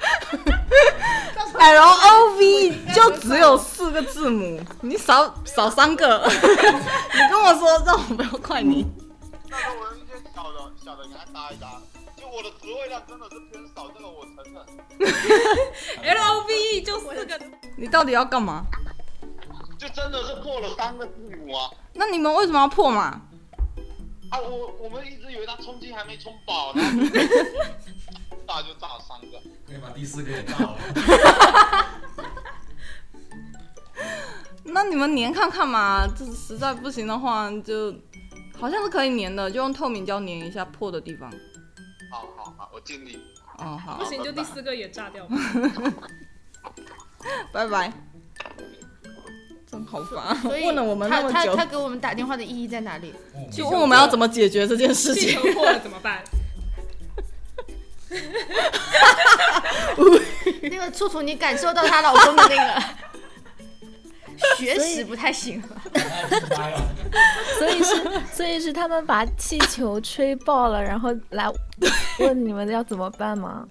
[1.58, 6.24] L O V 就只有四个字母，你少少三个。
[6.28, 8.86] 你跟我说让我不要怪你。
[9.48, 11.80] 那时候我用一些小的小的给他搭一搭。
[12.16, 14.54] 就我的词汇量真的是偏少，这个我承认。
[16.02, 17.40] L O V E 就四个，
[17.76, 18.64] 你到底要干嘛？
[19.78, 21.70] 就真的是破了三个字母啊！
[21.92, 23.20] 那你们为什么要破嘛？
[24.30, 26.90] 啊，我我们一直以为他充气还没充饱，然后
[28.46, 29.40] 炸就炸了三个。
[29.74, 30.78] 可以把第四个也炸了。
[34.62, 37.92] 那你们粘看看嘛，这实在不行的话，就
[38.58, 41.28] 好像是可以粘的，就用透明胶粘一下破的地方。
[42.10, 43.18] 好好好，我尽力。
[43.58, 45.36] 哦，好不，行就第四个也炸掉吧。
[47.52, 47.92] 拜拜。
[49.66, 53.12] 真好烦，所以问了我们那么久他他他，给我们打电话的意义在哪里？
[53.50, 55.30] 就问我们要怎么解决这件事情。
[55.30, 56.22] 气球破了怎么办？
[60.62, 62.82] 那个楚楚，你感受到她老公的那个
[64.56, 65.68] 学识不太行了。
[67.58, 71.50] 所以是，所以是他们把气球吹爆了，然后来
[72.18, 73.66] 问你们要怎么办吗？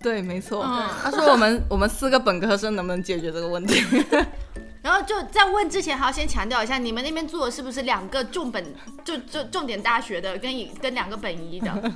[0.00, 0.62] 对，没错。
[0.64, 3.84] 嗯他说我们我们四个本科生能不能解决这个问题？
[4.80, 8.64] 然后就在问之前，还要先强调一下，你们那边住的是不是两个重本
[9.04, 11.92] 就就重点大学的，跟一跟两个本一的？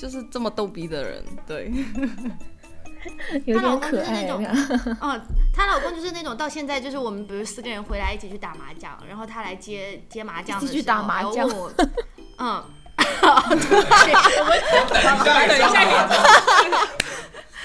[0.00, 1.70] 就是这么逗逼的人，对。
[3.44, 4.50] 有 她老公点可爱就是那种呀。
[5.00, 5.20] 哦，
[5.52, 11.70] 她老公就是那种到现在就是我们比如四个人回来一起去打麻将，然后他来接接麻将的时打麻将我，
[12.38, 12.64] 嗯。
[12.96, 13.58] 等
[14.08, 16.08] 一下，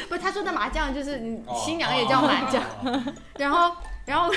[0.10, 1.20] 不，他说的麻将就是
[1.56, 2.64] 新娘也叫麻将，
[3.38, 4.34] 然后然后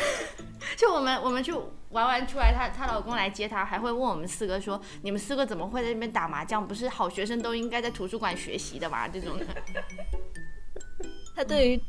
[0.76, 1.52] 就我们我们去
[1.90, 6.66] 玩完出来，她她老公来接她，还会问我们四个说，你们四个怎么会在那边打麻将？
[6.66, 9.08] 不是好学生都应该在图书馆学习的吗？
[9.12, 9.46] 这种的，
[11.34, 11.80] 他对于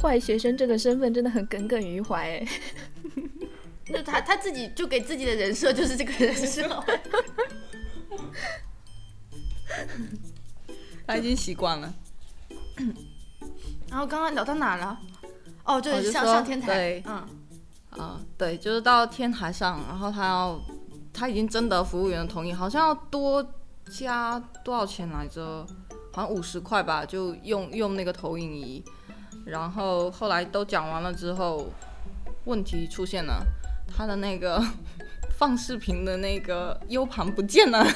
[0.00, 2.46] 坏学生这个身份真的很耿耿于怀哎。
[3.92, 6.62] 那他他自己就给自己的人设就是这个人设。
[11.06, 11.92] 他已经习惯了。
[13.90, 14.98] 然后刚刚聊到哪了？
[15.64, 17.02] 哦，就是上上天台对，
[18.00, 20.58] 啊，对，就是到天台上，然后他要
[21.12, 23.46] 他已经征得服务员的同意，好像要多
[23.90, 25.66] 加多少钱来着？
[26.12, 28.82] 好像五十块吧，就用用那个投影仪。
[29.44, 31.68] 然后后来都讲完了之后，
[32.46, 33.44] 问题出现了，
[33.86, 34.60] 他的那个
[35.38, 37.86] 放视频的那个 U 盘不见了。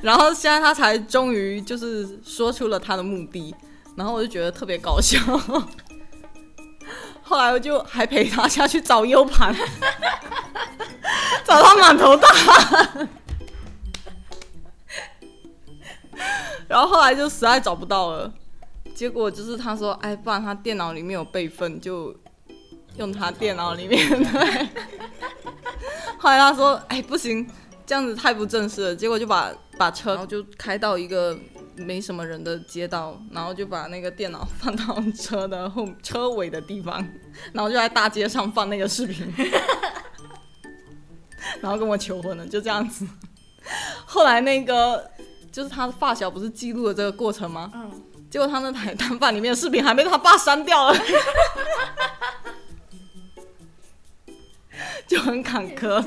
[0.00, 3.54] 然后现在他才终于就是说出了他的目的，
[3.96, 5.18] 然后我就觉得特别搞笑。
[7.28, 9.54] 后来我就还陪他下去找 U 盘，
[11.44, 13.08] 找他满头大汗。
[16.66, 18.32] 然后后来就实在找不到了，
[18.94, 22.16] 结果就是他说，哎，不然他电脑里面有备份，就
[22.96, 24.68] 用他电脑里面对。
[26.18, 27.46] 后来他说，哎，不行，
[27.86, 28.96] 这样子太不正式了。
[28.96, 31.38] 结果就把把车，然后就开到一个
[31.78, 37.06] 没什么人的街道，然后就把那个电脑放到车的后车尾的地方，
[37.52, 39.32] 然后就在大街上放那个视频，
[41.60, 43.06] 然后跟我求婚了，就这样子。
[44.06, 45.08] 后来那个
[45.52, 47.70] 就是他的发小不是记录了这个过程吗？
[47.74, 47.90] 嗯，
[48.30, 50.98] 结果他那台单反里面的视频还被他爸删掉了，
[55.06, 56.04] 就很坎坷。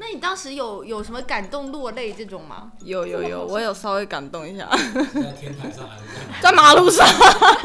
[0.00, 2.72] 那你当时有有什么感动落泪这种吗？
[2.82, 4.66] 有有有，我有稍微感动一下，
[5.12, 6.04] 在天台上还是
[6.40, 7.06] 在在马路上。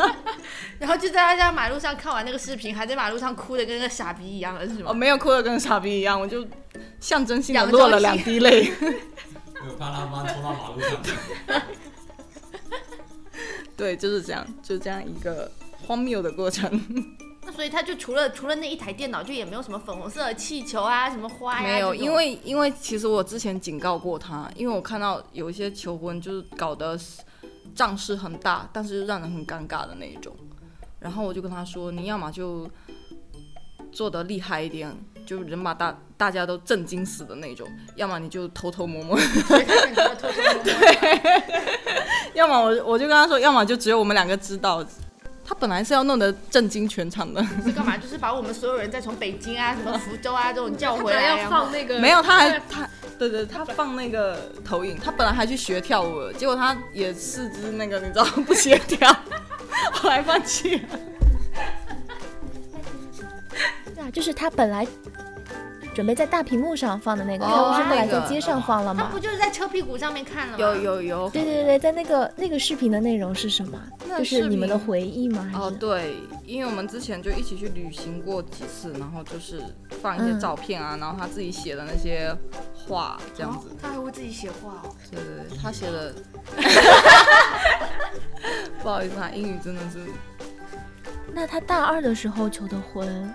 [0.77, 4.93] 然后就在他家马路上看完那个视频，还在马路上哭的跟个傻逼一样了，是我哦？
[4.93, 6.45] 没有哭的跟傻逼一样，我就
[6.99, 8.69] 象征性的落了两滴泪。
[8.81, 11.61] 我怕他妈冲到马路上。
[13.77, 15.49] 对，就是这样，就这样一个
[15.87, 16.69] 荒谬的过程。
[17.45, 26.97] 那所以他就除了除了那一台电脑，就也没有什么粉红色的气球啊，什么花呀、没有，因为因为其实我之前警告过他，因为我看到有一些求婚就是搞得
[27.75, 30.35] 仗势很大，但是让人很尴尬的那一种。
[30.99, 32.67] 然后我就跟他说，你要么就
[33.91, 34.91] 做得厉害一点，
[35.23, 40.63] 就人把大大家都震惊死的那种；要么你就偷偷摸摸；所以他选择了偷偷摸摸。
[42.33, 44.83] 要么我我就跟他说，要么就只有我们两个知道。
[45.47, 47.95] 他本来是要弄得震惊全场的，是干嘛？
[47.95, 59.15] 就是把我们所有人再从北京啊、什么福州啊这种叫回来，他要放那个没有，他还他，对对，他放那个投影，他本来还去学跳舞了，结果他也四肢那个你知道不协调，
[59.93, 60.81] 后来放弃了。
[63.93, 64.85] 对啊，就是他本来
[65.95, 69.19] 准备在大屏幕上放的那个，哦他不是后来在街上放了吗他不？
[69.19, 70.57] 就是在车屁股上面看了吗？
[70.59, 73.81] 有有有，对对对，在那个那个视频的内容是什么？
[74.09, 75.49] 那就是你们的回忆吗？
[75.55, 79.61] 哦，对，因为我们之前就一起去旅行过几次，然后就是
[80.01, 82.35] 放一些嗯照片啊，然后他自己写的那些
[82.75, 83.75] 话这样子哦。
[83.81, 84.91] 他还会自己写话哦。
[85.09, 86.13] 对对对，他写的，
[88.83, 89.99] 不好意思啊，英语真的是，
[91.33, 93.33] 那他大二的时候求的婚，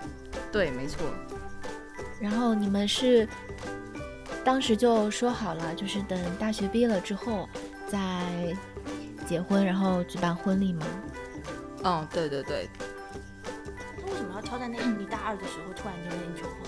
[0.51, 0.99] 对，没错，
[2.21, 3.27] 然后你们是
[4.45, 7.49] 当时就说好了，就是等大学毕业了之后
[7.87, 7.99] 再
[9.25, 10.85] 结婚，然后举办婚礼吗？
[11.83, 12.69] 嗯，对对对，
[13.97, 16.59] 那为什么要挑在那你大二的时候突然就跟你求婚？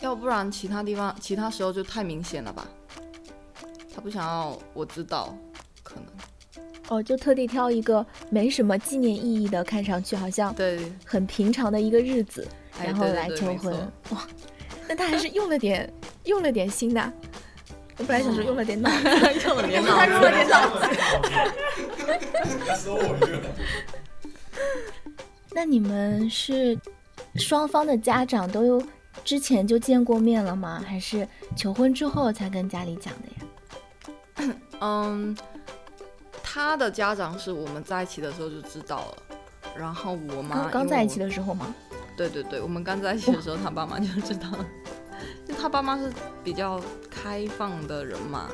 [0.00, 2.66] 要不然其他地方其他时候就太明显了吧？
[3.92, 5.36] 他不想要我知道，
[5.82, 6.04] 可能
[6.88, 13.74] 哦，就特地挑一个没什么纪念意义的，看上去好像对，很平常的一个日子，哎然后来求婚。
[14.10, 14.26] 哇，
[14.88, 15.92] 那他还是用了点
[16.24, 17.12] 用了点心的。
[17.98, 18.96] 我本来想说用了点脑子，
[19.46, 20.86] 用了点他用了点脑子。
[22.76, 23.42] 说我一个，
[25.52, 26.78] 那你们是
[27.36, 28.82] 双方的家长都有
[29.24, 30.84] 之前就见过面了吗？
[30.86, 33.28] 还是求婚之后才跟家里讲的
[34.48, 34.54] 呀？
[34.82, 35.34] 嗯，
[36.42, 39.16] 他的家长是我们在一起的时候就知道了，
[39.74, 41.74] 然后我妈刚刚在一起的，的时候吗？
[42.16, 44.66] 对对对，我们刚在一起的时候，他爸妈就知道了，
[45.46, 46.10] 就他爸妈是
[46.42, 48.48] 比较开放的人嘛，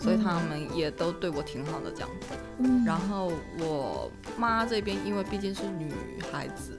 [0.00, 2.28] 所以他们也都对我挺好的这样子。
[2.58, 5.92] 嗯，然后我妈这边因为毕竟是女
[6.32, 6.78] 孩子，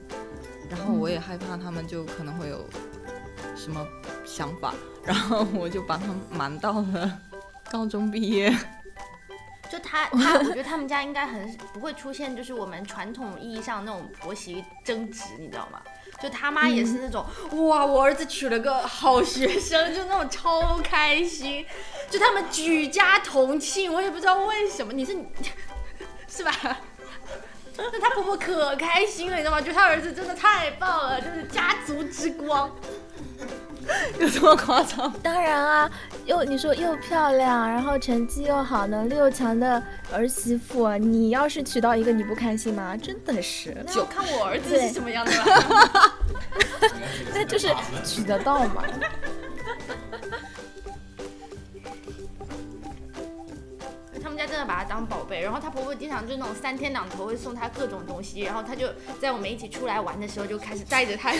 [0.68, 2.64] 然后我也害怕他们就可能会有
[3.54, 3.86] 什么
[4.24, 7.20] 想法，然后我就把他们瞒到了
[7.70, 8.52] 高中毕业。
[9.68, 15.82] 就他 他，我觉得他们家应该很不会出现，就是我们传统意义上那种婆媳争执，你知道吗？
[16.22, 17.24] 就他妈也是那种，
[17.66, 21.64] 哇，我儿子娶了个好学生，就那种超开心，
[22.10, 25.16] 就他们举家同庆，我也不知道为什么，你是
[26.28, 26.52] 是吧？
[27.92, 29.60] 那他婆婆可开心了，你知道吗？
[29.60, 32.70] 觉得他儿子真的太棒了，就是家族之光。
[34.18, 35.12] 有这么夸张？
[35.22, 35.90] 当然啊，
[36.24, 39.80] 又你说又漂亮，然后成绩又好，能力又强的
[40.12, 42.96] 儿媳妇，你要是娶到一个，你不开心吗？
[42.96, 46.16] 真的是，那要看我儿子是什么样的吧。
[47.32, 47.68] 那就是
[48.04, 48.82] 娶得到嘛。
[54.96, 58.88] 当宝贝，然后她婆婆经常就那种三天两头会送她各种东西，然后她就
[59.20, 61.34] 在我们一起出来玩的时候就开始带着她，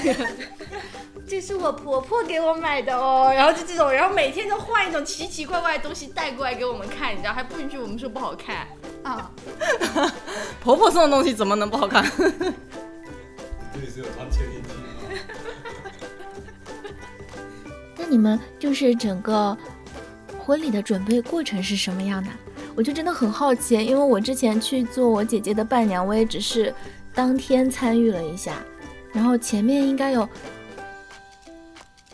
[1.26, 8.68] 这是我婆婆给我买的哦，然后就这种，然后每天都换一种奇奇怪怪的东西带过来给我们看，你知道，还不允许我们说不好看
[9.02, 9.30] 啊。
[10.60, 12.04] 婆婆送的东西怎么能不好看？
[13.72, 14.82] 这里是有装窃听器的吗？
[17.96, 19.56] 那你们就是整个
[20.38, 22.28] 婚礼的准备过程是什么样的？
[22.76, 26.72] 我就真的很好奇，因为我之前去做我姐姐的伴娘，我也只是
[27.14, 28.62] 当天参与了一下，
[29.12, 30.28] 然后前面应该有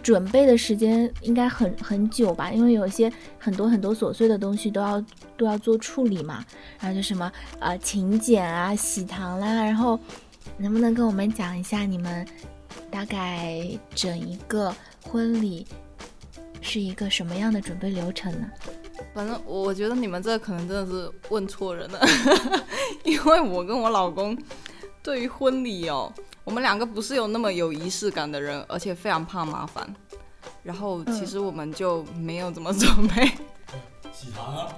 [0.00, 5.04] 准备的时间应该很很久吧，因为有些很多很多琐碎的东西都要
[5.36, 6.44] 都要做处理嘛，
[6.78, 9.98] 然后就什么呃请柬啊、喜糖啦，然后
[10.56, 12.24] 能不能跟我们讲一下你们
[12.88, 14.72] 大概整一个
[15.04, 15.66] 婚礼
[16.60, 18.48] 是一个什么样的准备流程呢？
[19.14, 22.00] 反正我觉得你们这可能真的是问错人了，
[23.04, 24.36] 因为我跟我老公
[25.02, 26.12] 对于婚礼哦，
[26.44, 29.94] 我们两个不是有那么有仪式感的人，而且非常怕麻烦。
[30.62, 33.30] 然后其实我们就没有怎么准备，
[34.12, 34.68] 喜糖啊，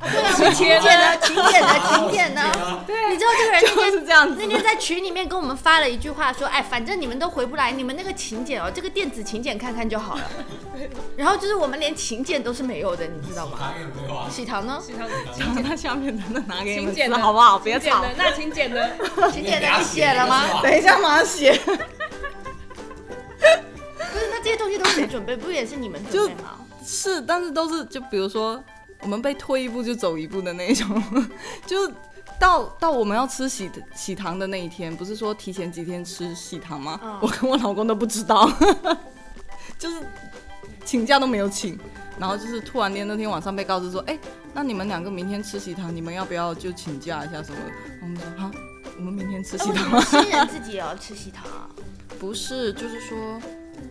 [0.00, 2.40] 对啊，请柬的，请柬的， 请柬的。
[2.86, 4.46] 对，你知道这个人那就天是这样子那。
[4.46, 10.22] 天在群里面跟我们发了一句话，说：“哎，反正你们都回不来，你们那个请柬哦，这个电子请柬看看就好了。
[11.16, 13.58] ”然后就是我们连请柬都是没有的，你知道吗？
[13.58, 14.80] 糖也没有啊，喜糖呢？
[14.80, 17.58] 喜糖讲那下面真的拿给你们请柬的吃好不好？
[17.58, 17.80] 别吵。
[17.80, 18.90] 请柬的，那请柬的，
[19.32, 20.62] 请柬的你写了吗？
[20.62, 21.52] 等一下马上写。
[21.54, 21.72] 不
[24.20, 25.36] 是，那这些东西都是谁准备？
[25.36, 26.60] 不也是你们准备吗？
[26.86, 28.62] 是，但是都是就比如说
[29.04, 31.00] 我们被推一步就走一步的那一种，
[31.66, 31.76] 就
[32.40, 36.98] 到到我们要吃喜喜糖的那一天，不是说提前几天吃喜糖吗？
[37.02, 38.50] 嗯我跟我老公都不知道，
[39.78, 39.98] 就是
[40.84, 41.78] 请假都没有请，
[42.18, 44.18] 然后就是突然间那天晚上被告知说，哎、
[44.52, 47.58] 那你们两个明天吃喜糖，你们要不要就请假一下什么？
[48.02, 48.50] 我们说哈，
[48.96, 50.00] 我们明天吃喜糖？
[50.02, 51.68] 新人自己也要吃喜糖啊？
[52.18, 53.40] 不是，就是说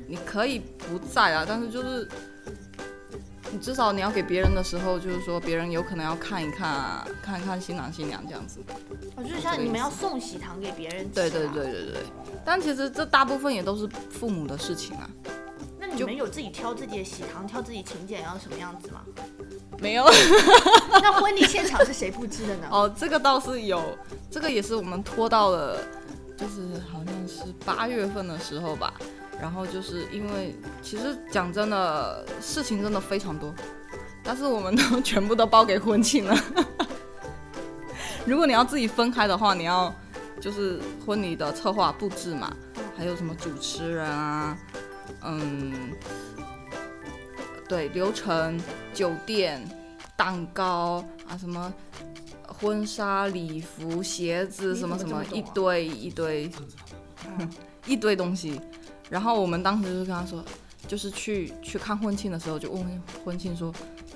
[0.07, 2.07] 你可以不在啊，但是就是
[3.53, 8.59] 你至少你要给别人的时候，就是说别人有可能要看一看啊，看一看新郎新娘这样子。
[9.15, 11.29] 哦，就是像你们要送喜糖给别人对。
[11.29, 12.03] 对对对，
[12.43, 15.07] 但其实这大部分也都是父母的事情啊，
[15.79, 19.01] 那你们有自己挑自己的喜糖，挑自己请柬要什么样子吗？
[19.77, 20.03] 没有
[20.99, 22.67] 那婚礼现场是谁布置的呢？
[22.73, 23.95] 哦，这个倒是有，
[24.31, 25.77] 这个也是我们拖到了，
[26.35, 28.91] 就是好像是八月份的时候吧。
[29.43, 33.53] 然后就是因为其实讲真的，事情真的非常多，
[34.23, 36.33] 但是我们都 全部都包给婚庆了。
[38.25, 39.93] 如果你要自己分开的话，你要
[40.39, 42.55] 就是婚礼的策划布置嘛，
[42.95, 44.57] 还有什么主持人啊，
[45.23, 45.91] 嗯，
[47.67, 48.57] 对，流程、
[48.93, 49.61] 酒店、
[50.15, 51.73] 蛋糕啊，什么
[52.47, 56.49] 婚纱、礼服、鞋子，什么什么一堆一堆
[57.85, 58.61] 一堆东西。
[59.13, 60.43] 然后我们当时就跟他说，
[60.87, 63.71] 就是去去看婚庆的时候，就问婚庆说，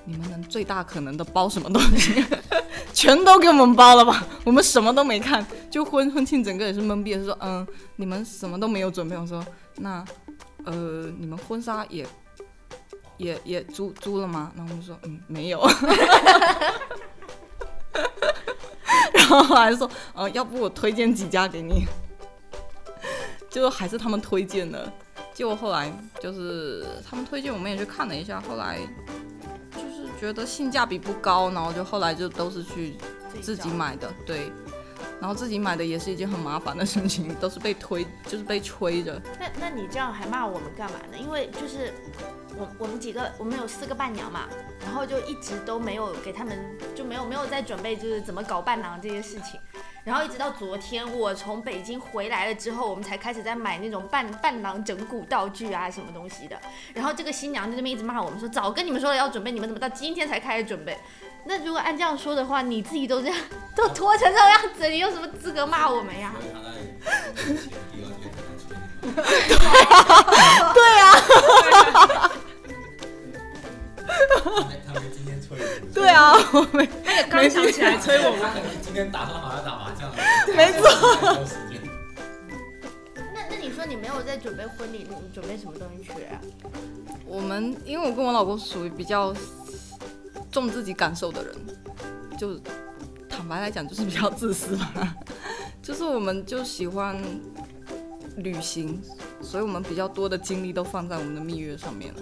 [0.06, 2.26] 你们能最大可能的包什么东西？
[2.96, 4.26] 全都给我们包了吧？
[4.44, 9.16] 我们什么都没看，就婚婚庆整个也是懵逼的，说嗯，你们什么都没有准备。
[9.16, 10.04] 我说那
[10.66, 12.04] 呃，你们婚纱也
[13.18, 14.52] 也也租租了吗？
[14.56, 15.62] 然后我们说嗯没有。
[19.14, 21.86] 然后还说呃，要不我推荐几家给你，
[23.50, 24.92] 就还是他们推荐的。
[25.34, 28.80] 结果后来就是他们推荐，我们也去看了一下，后来
[29.72, 32.96] 就是觉得性价比不高，然后就后来就都是去
[33.42, 33.70] 自己。
[33.70, 34.52] 买的，对。
[35.20, 39.22] 然后自己买的也是一件很麻烦的事情，都是被推，就是被催着。
[39.40, 41.18] 那那你这样还骂我们干嘛呢？
[41.18, 41.94] 因为就是
[42.58, 44.48] 我我们几个，我们有四个伴娘嘛，
[44.82, 46.58] 然后就一直都没有给他们，
[46.96, 49.60] 就没有没有在准备就是怎么搞伴郎这些事情。
[50.04, 56.58] 然后一直到昨天，我从北京回来了之后，我们才开始在买那种伴伴郎整蛊道具啊，什么东西的。
[56.94, 60.98] 然后这个新娘在那边一直骂我们说，早跟你们说了要准备，你们怎么到今天才开始准备？
[61.48, 63.38] 那如果按这样说的话，你自己都这样
[63.74, 66.34] 都拖成这个样子，你有什么资格骂我们呀？
[66.38, 66.72] 所以他在
[67.42, 68.76] 婚前第二天才催
[74.86, 76.90] 他们今天催我，对啊，我没
[77.30, 78.42] 刚想起来催我们。
[78.42, 80.16] 他可能今天打算好要打麻将了，
[80.56, 80.90] 没错。
[81.16, 81.80] 错，时间。
[83.34, 86.42] 那那你说你没有在准备婚礼，你准备什么东西去啊？
[87.26, 89.34] 我们因为我跟我老公属于比较
[90.52, 91.56] 重自己感受的人，
[92.38, 92.60] 就
[93.30, 95.16] 坦白来讲就是比较自私吧，
[95.82, 97.22] 就是我们就喜欢
[98.38, 99.02] 旅行，
[99.42, 102.20] 所以我们比较多的精力都放在我们的蜜月上面了。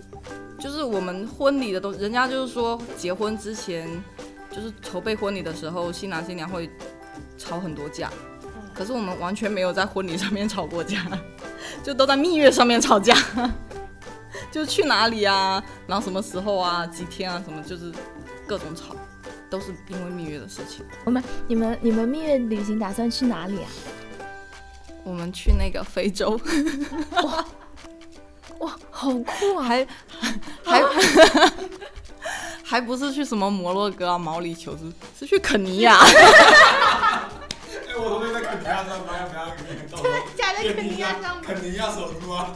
[0.60, 3.88] 就是我们婚礼的东，人家就是说结婚之前，
[4.50, 6.70] 就是筹备婚礼的时候，新郎新娘会
[7.38, 8.10] 吵很多架，
[8.74, 11.06] 可是我们完全没有在婚礼上面吵过架，
[11.84, 13.16] 就都在蜜月上面吵架。
[14.52, 17.92] 就去哪里啊，然后什么时候啊，几天啊，什么就是
[18.48, 18.96] 各种吵，
[19.50, 20.86] 都是因为蜜月的事情。
[21.04, 23.70] 我们你们你们蜜月旅行打算去哪里啊？
[25.04, 26.32] 我们去那个非洲，
[27.24, 27.46] 哇
[28.60, 29.64] 哇，好酷啊！
[29.68, 29.88] 还
[30.64, 30.82] 还
[32.64, 36.00] 还不是去什么摩洛哥啊、毛里求斯，是去肯尼亚。
[36.02, 37.30] 哎，
[37.98, 39.88] 我同学在肯尼亚上班，要不要给你
[40.36, 42.56] 假的肯尼亚上班肯尼亚首都啊？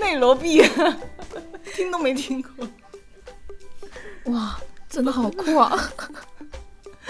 [0.00, 0.62] 内罗毕，
[1.74, 2.66] 听都没听过。
[4.32, 4.58] 哇，
[4.92, 5.72] 真的好酷啊！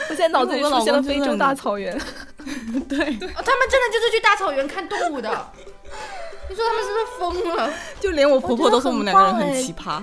[0.09, 1.93] 我现在脑子里出现了非洲大草原。
[2.89, 5.29] 对，哦，他们真的就是去大草原看动物的。
[6.49, 7.69] 你说他们是不是疯了？
[7.99, 10.01] 就连我婆婆都说我们两个人很很奇葩。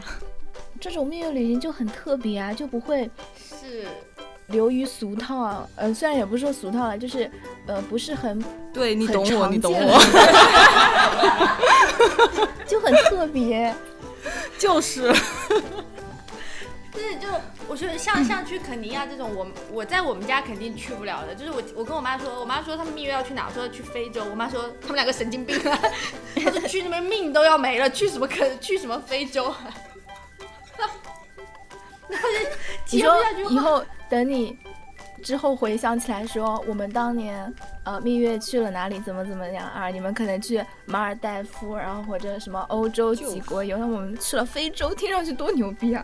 [0.80, 3.09] 这种蜜月旅行就很特别啊，就不会
[3.61, 3.88] 是，
[4.47, 5.65] 流于俗套啊。
[5.77, 7.32] 呃，虽然也不是说俗套了，就是
[7.65, 9.97] 呃不是很对你懂我，你懂我，
[12.67, 13.73] 就很特别。
[14.57, 15.15] 就是。
[16.92, 17.28] 就是就
[17.68, 21.36] 我觉得像像去肯尼亚这种，我我在我们家肯定去不了的。
[21.36, 25.80] 就是我我跟我妈说，我妈说他们蜜月要去哪，我说去非洲，我妈说他们两个神经病啊，
[26.44, 29.58] 她说去那边命都要没了，去什么肯去什么非洲啊？
[32.10, 32.28] 然后
[32.88, 34.58] 就你说接不下去以后等你
[35.22, 39.90] 之后回想起来说，我们当年呃蜜月去了哪里，怎么怎么样啊？
[39.90, 46.04] 你们可能去马尔代夫，然后或者什么欧洲几国游，那我们去了非洲，听上去多牛逼啊！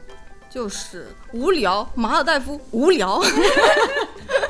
[0.55, 3.21] 就是无聊，马尔代夫无聊。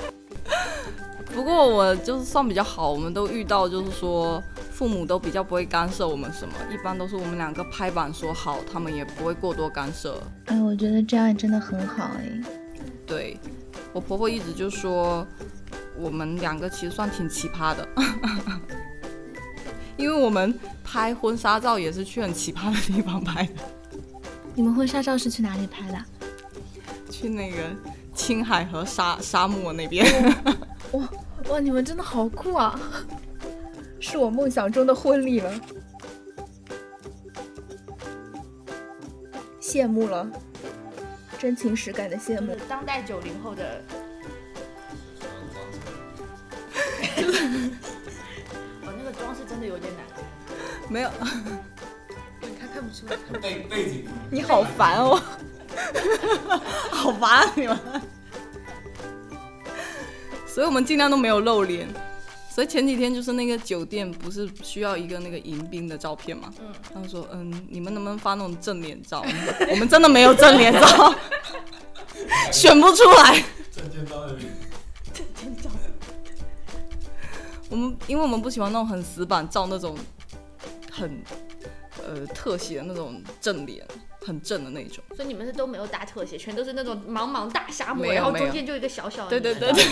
[1.33, 4.39] 不过我就是算比较好，我们都遇到就是说
[4.71, 10.21] 父母都比较不会干涉我们什么，一般都是我们两个拍板说好，他们也不会过多干涉。
[10.45, 12.39] 哎，我觉得这样真的很好哎。
[13.07, 13.39] 对
[13.91, 15.25] 我婆婆一直就说
[15.97, 17.87] 我们两个其实算挺奇葩的，
[19.97, 20.53] 因为我们
[20.83, 23.53] 拍婚纱照也是去很奇葩的地方拍的，
[24.55, 25.97] 你们婚纱照是去哪里拍的？
[27.11, 27.57] 去那个
[28.13, 30.05] 青海和沙沙漠那边。
[30.91, 31.09] 哇
[31.49, 32.79] 哇，你们真的好酷啊！
[33.99, 35.53] 是我梦想中的婚礼了，
[39.61, 40.27] 羡慕了，
[41.37, 42.55] 真情实感的羡慕。
[42.67, 43.81] 当代九零后的，
[48.81, 50.05] 我那个妆是真的有点难。
[50.89, 51.74] 没有，你
[52.75, 55.21] 看看不出来， 背背景，你好烦哦！
[56.91, 57.79] 好烦啊你们。
[60.45, 61.87] 所以我们尽量都没有露脸。
[62.49, 66.49] 所以前几天就是那个酒店不是需要一个那个迎宾的照片嘛？
[66.59, 69.25] 嗯，他们说，嗯，你们能不能发那种正脸照？
[69.69, 71.13] 我们真的没有正脸照，
[72.51, 73.43] 选不出来。
[73.71, 74.45] 证件照那里，
[77.69, 79.97] 我们因为我们不喜欢那种很死板照那种
[80.89, 81.21] 很
[82.03, 83.85] 呃特写的那种正脸，
[84.21, 85.03] 很正的那种。
[85.15, 89.39] 所以你们是都没有打特写，全都是那种茫茫大沙漠，然后中间就一个小小的。
[89.39, 89.83] 对对对对。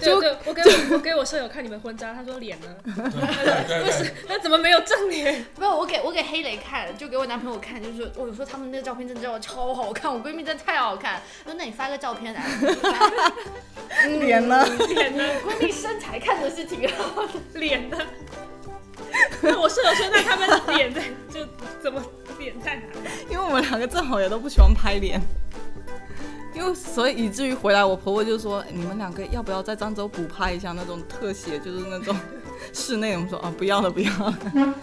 [0.00, 0.20] 对，我
[0.52, 2.66] 给我我给我舍友看你们婚纱，他说脸呢？
[2.84, 5.44] 对对对，那怎么没有正脸？
[5.58, 11.20] 没有我给我给黑雷看，就给我男朋友看，就是我说他们那个照片真的超好看，我闺蜜真的太好看。
[11.44, 12.44] 我说那你发个照片来，
[14.20, 14.64] 脸呢？
[14.88, 15.24] 脸呢？
[15.44, 17.32] 闺蜜身材看着是挺好的。
[17.54, 17.98] 脸呢？
[19.42, 21.46] 那我室友说，在他们脸在就
[21.80, 22.02] 怎么
[22.38, 22.82] 脸在哪？
[23.30, 25.20] 因为我们两个正好也都不喜欢拍脸，
[26.54, 32.16] 因为所以以至于回来，我婆婆就说你们两个要不要在漳州补拍一下那种特写，就是那种
[32.72, 33.14] 室内。
[33.14, 34.38] 我们说啊，不要了，不要了。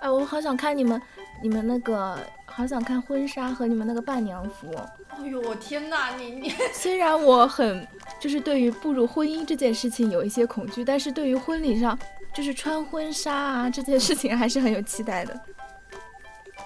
[0.00, 1.00] 哎，我好想看你们，
[1.42, 4.74] 你们那个，好想看婚纱和你们那个伴娘服。
[5.10, 7.86] 哎呦我天哪，你你虽然我很
[8.18, 11.98] 就是对于步入婚姻这件事情有一些恐惧，但是对于婚礼上
[12.34, 15.38] 就是穿婚纱啊这件事情还是很有期待的。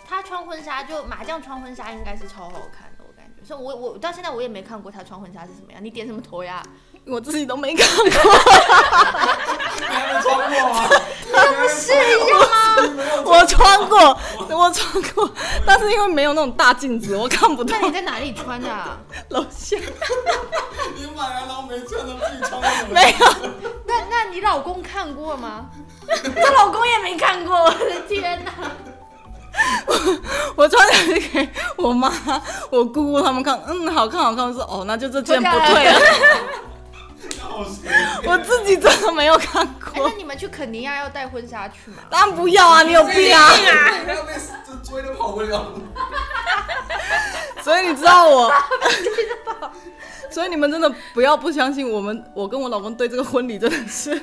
[0.06, 3.44] 他穿婚纱就麻将穿婚纱应该是超好看的，我感觉。
[3.44, 6.62] 所以我我到现在我也没看过他穿婚纱是什么样，你点什么头呀？
[7.06, 8.06] 我自己都没看过，
[9.78, 10.88] 你还没穿过吗？
[11.32, 11.92] 不是
[12.32, 12.48] 吗？
[13.24, 14.16] 我穿过，
[14.48, 15.30] 我穿过，
[15.66, 18.96] 但是因为没有那种大镜子，我看不到那你在哪里穿的、啊？
[19.28, 19.76] 楼下。
[20.96, 22.70] 你买了然后没穿，的自己穿过。
[22.90, 23.26] 没有，
[23.86, 25.66] 那那那你老公看过吗？
[26.08, 28.52] 我老公也没看过，我的天哪！
[29.86, 29.94] 我
[30.64, 32.10] 我穿上去给我妈、
[32.70, 34.46] 我姑姑他们看，嗯，好看好看。
[34.46, 36.00] 我说哦，那就这件不对了。
[38.26, 41.98] 我自己真的没有看哎，过那，你们去肯尼亚要带婚纱去吗？
[42.10, 42.82] 当然不要啊！
[42.82, 43.50] 你有病啊！
[44.04, 44.32] 不要被
[44.66, 45.72] 这追都跑不了。
[47.62, 48.52] 所以你知道我，
[50.30, 54.20] 所以你们真的不要不相信我们，我跟我老公对这个婚礼真的是，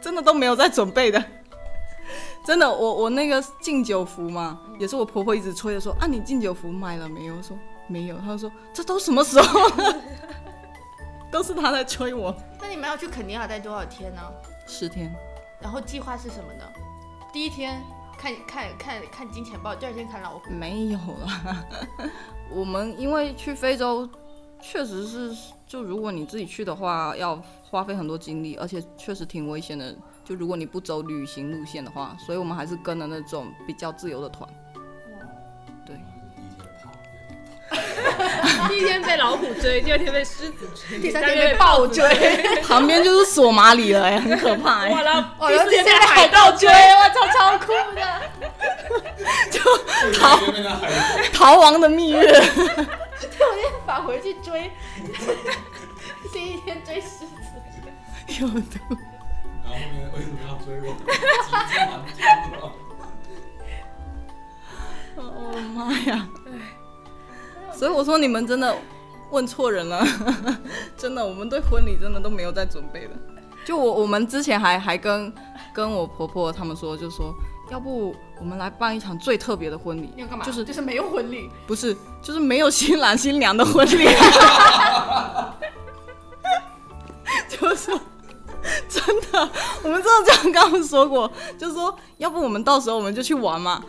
[0.00, 1.22] 真的都没有在准备的。
[2.44, 7.36] 真的，我我那个敬酒服嘛，也是我婆婆一直催着说啊，你敬酒服买了没有？
[7.36, 7.56] 我说
[7.86, 9.96] 没有，她就说这都什么时候了？
[11.30, 12.34] 都是他在催我。
[12.60, 14.20] 那你们要去肯尼亚待多少天呢？
[14.66, 15.14] 十天，
[15.60, 16.64] 然后计划是什么呢？
[17.32, 17.82] 第一天
[18.18, 20.50] 看看看看金钱豹，第二天看老虎。
[20.50, 21.66] 没有了。
[22.50, 24.08] 我们因为去非洲，
[24.60, 29.94] 确实是，就如果你自己去的话，要花费很多精力，而且确实挺危险的。
[30.24, 34.48] 就如果你不走旅行路线的话，所以我们还是跟了那种比较自由的团。
[38.68, 42.06] 第一天被老虎追， 第二天被狮子追，第三天天被豹追，
[42.62, 48.00] 旁边就是索马里了、哎，很可怕、哎哇，然后 哦，第四天被海盗追，我操，超酷的！
[49.50, 49.60] 就
[50.12, 50.38] 逃
[51.32, 52.20] 逃亡的蜜月。
[52.20, 54.70] 我天返回去追，
[56.32, 57.26] 第一天追狮子。
[58.40, 58.78] 有毒。
[59.64, 60.88] 然后后面为什么要追我？
[65.74, 66.28] 妈呀！
[67.78, 68.74] 所以我说你们真的
[69.30, 70.04] 问错人了，
[70.98, 73.10] 真的，我们对婚礼真的都没有在准备的。
[73.64, 75.32] 就我我们之前还还跟
[75.72, 77.32] 跟我婆婆他们说，就说
[77.70, 80.44] 要不我们来办一场最特别的婚礼，要干嘛？
[80.44, 84.08] 就是就是没有婚礼，不是就是没有新郎新娘的婚礼，
[87.48, 87.92] 就是
[88.88, 89.48] 真的，
[89.84, 93.84] 我们真的这样跟他们说过，就说要不我们到时候我们就去玩嘛，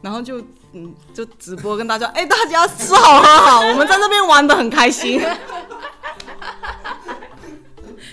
[0.00, 0.40] 然后就
[0.74, 5.20] 嗯就直播跟大家， 哎、大家吃好喝好，我们在那边玩的很开心。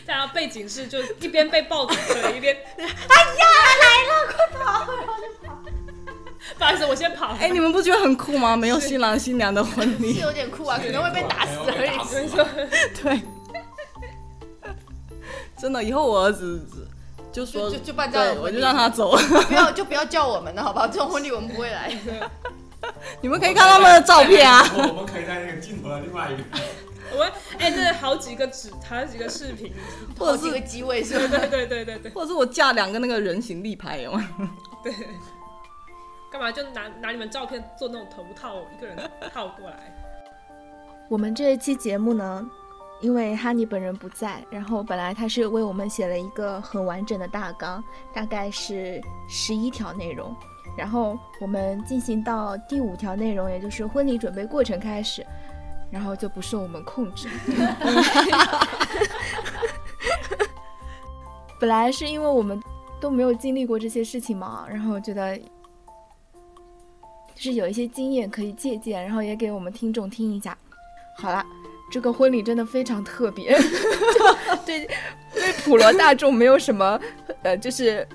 [0.05, 3.45] 然后背景是就一边被豹子追，一边 哎呀，
[3.81, 4.85] 来了，快跑！
[6.57, 7.35] 不好意思，我先跑。
[7.39, 8.57] 哎、你们不觉得很酷吗？
[8.57, 11.91] 没有新郎新娘的婚礼是礼，有点酷啊，可能会被打死而已。
[13.01, 13.21] 对，
[15.57, 16.67] 真的，以后我儿子
[17.31, 19.15] 就说就就就办这样的对，我就让他走。
[19.47, 20.87] 不要就不要叫我们了，好不好？
[20.87, 21.95] 这种婚礼我们不会来。
[23.21, 24.63] 你们可以看他们的照片啊。
[24.73, 26.47] 我们可以在那个镜头的另外一边。
[27.11, 29.73] 我们哎，这好几个纸，好几个视频，
[30.17, 31.37] 或者是个机位是吧？
[31.37, 34.29] 对对对对对或者是我架两个那个人形立牌有吗？
[34.83, 34.93] 对。
[36.31, 38.95] 干嘛就拿拿你们照片做那种头套，一个人
[39.33, 39.77] 套过来。
[41.09, 42.47] 我们这一期节目呢，
[43.01, 47.83] 因为哈尼本人不在，然后本来他是为我们写了一个很完整的大纲，
[48.13, 50.35] 大概是十一条内容。
[50.77, 55.25] 然后我们进行到第五条内容，也就是婚礼准备过程开始，
[55.91, 57.27] 然后就不受我们控制。
[61.59, 62.61] 本来是因为我们
[63.01, 65.43] 都没有经历过这些事情嘛，然后觉得就
[67.35, 70.57] 是有一些经验可以借鉴，然后也给我们听众听一下。
[71.17, 71.45] 好了，
[71.89, 73.57] 这个婚礼真的非常特别，
[74.65, 74.87] 对
[75.33, 76.99] 对普罗大众没有什么
[77.43, 78.07] 呃，就是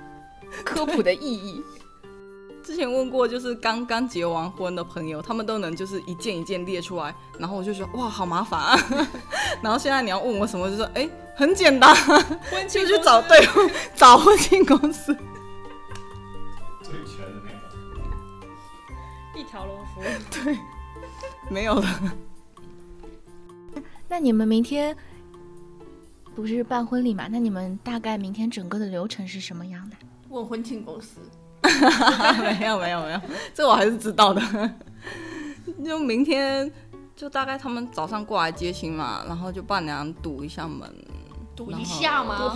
[0.65, 1.63] 科普的意义。
[2.63, 8.79] 之前问过，就是刚刚结完婚的朋友，他们都能就是一件一件列出来，然后我就说哇，好麻烦啊。
[9.61, 11.07] 然后现在你要问我什么，就说哎，
[11.37, 13.47] 很简单，婚庆就去找对
[13.95, 15.15] 找婚庆公司。
[16.83, 19.39] 最全的那个。
[19.39, 20.05] 一条龙服务。
[20.31, 20.59] 对
[21.51, 21.87] 没有了，
[24.09, 24.97] 那你们明天
[26.35, 27.27] 不是办婚礼嘛？
[27.31, 29.97] 那你们大概明天整个的流程是什么样的？
[30.29, 31.21] 问婚庆公司，
[31.63, 33.21] 没有没有没有，
[33.55, 34.43] 这我还是知道的。
[35.85, 36.71] 就明天
[37.17, 40.93] 就大概他们早上过来接亲嘛，然后就伴娘堵一下门，
[41.55, 42.53] 堵一下吗？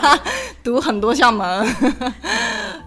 [0.64, 1.66] 堵很多下门，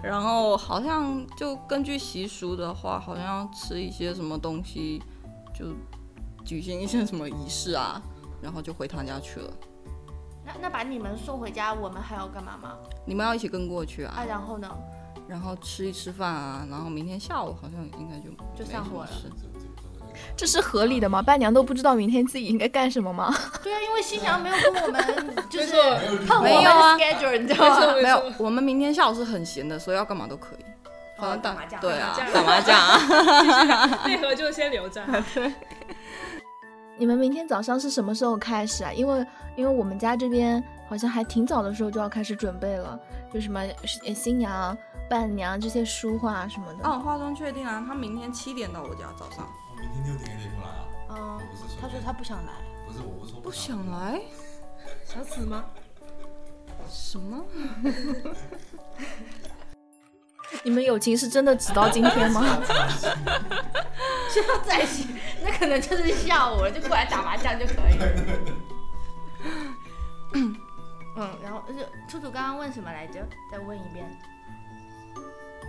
[0.02, 5.00] 然后好像就根据习俗的话，好像要吃一些什么东西，
[5.56, 5.66] 就
[6.44, 8.00] 举行一些什么仪式啊，
[8.42, 9.50] 然后就回他家去了。
[10.44, 12.76] 那那把你们送回家，我们还要干嘛吗？
[13.06, 14.68] 你们要一起跟过去啊，啊，然后呢？
[15.26, 19.10] 然后吃一吃饭啊，然后明天下午好像应该就就散伙了
[20.36, 21.22] 这是合理的吗？
[21.22, 23.34] 伴娘都不知道明天自己应该干什么吗？
[23.64, 25.02] 对啊，因为新娘没有跟我们
[25.48, 27.94] 就是没错碰我们没有啊的 schedule，你知道吗？
[28.02, 30.64] 没有，我们明天下午是很闲的，所以要干嘛都可以。
[31.16, 34.02] 好像打麻将对啊，打打麻将啊。
[34.06, 35.02] 内核就先留着。
[36.96, 38.92] 你们明天早上是什么时候开始啊？
[38.92, 39.26] 因为
[39.56, 42.98] 因为我们家这边好像还挺早的时候就要开始准备了，
[43.32, 43.60] 就什么
[44.04, 44.76] 呃新娘、
[45.08, 46.88] 伴娘这些书画什么的。
[46.88, 49.46] 哦，化妆确定啊，他明天七点到我家早上。
[49.70, 50.84] 我明天六点也得过来啊。
[51.10, 52.52] 嗯我不是说他说他不想来。
[52.86, 54.20] 不是，我不是说不想想来？
[55.04, 55.64] 想死吗？
[56.90, 57.44] 什么？
[60.62, 62.42] 你们友情是真的直到今天吗？
[64.30, 65.08] 需要在一起，
[65.44, 68.06] 那可能就是下午了，就过来打麻将就可以了。
[70.34, 70.56] 嗯，
[71.42, 71.74] 然后就
[72.08, 73.24] 兔兔刚刚问什么来着？
[73.50, 74.04] 再问一遍。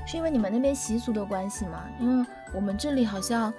[0.08, 1.84] 是因为你们那边习俗的关系吗？
[2.00, 3.54] 因为我们这里好像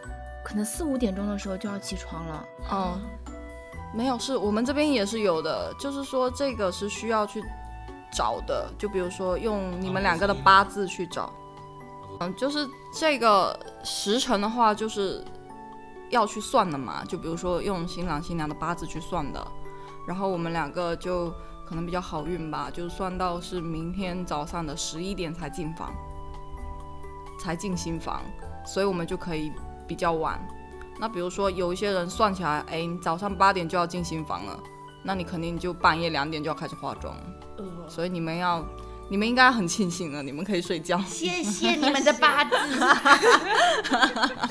[0.45, 2.45] 可能四五点钟的时候就要起床了。
[2.71, 3.01] 嗯，
[3.93, 7.45] 没有，是我们这边也是有的，就是说这个是需要去
[8.17, 11.31] 找的，就比如说用你们两个的八字去找。
[12.19, 13.55] 嗯，就是这个
[13.85, 15.23] 时辰的话，就是
[16.09, 19.47] 要去算的嘛，就比如说用新郎新娘的八字去算的，
[20.09, 21.31] 然后我们两个就
[21.69, 25.93] 可能比较好运吧，就算到是明天早上的十一点才进房，
[27.39, 28.23] 才进新房，
[28.65, 29.53] 所以我们就可以
[29.87, 30.41] 比较晚。
[30.99, 34.59] 那比如说有一些人算起来，哎，你早上八点就要进新房了，
[35.07, 37.17] 那你肯定就半夜两点就要开始化妆，
[37.59, 38.67] 呃，所以你们要，
[39.09, 41.01] 你们应该很庆幸了，你们可以睡觉。
[41.03, 42.57] 谢谢你们的八字。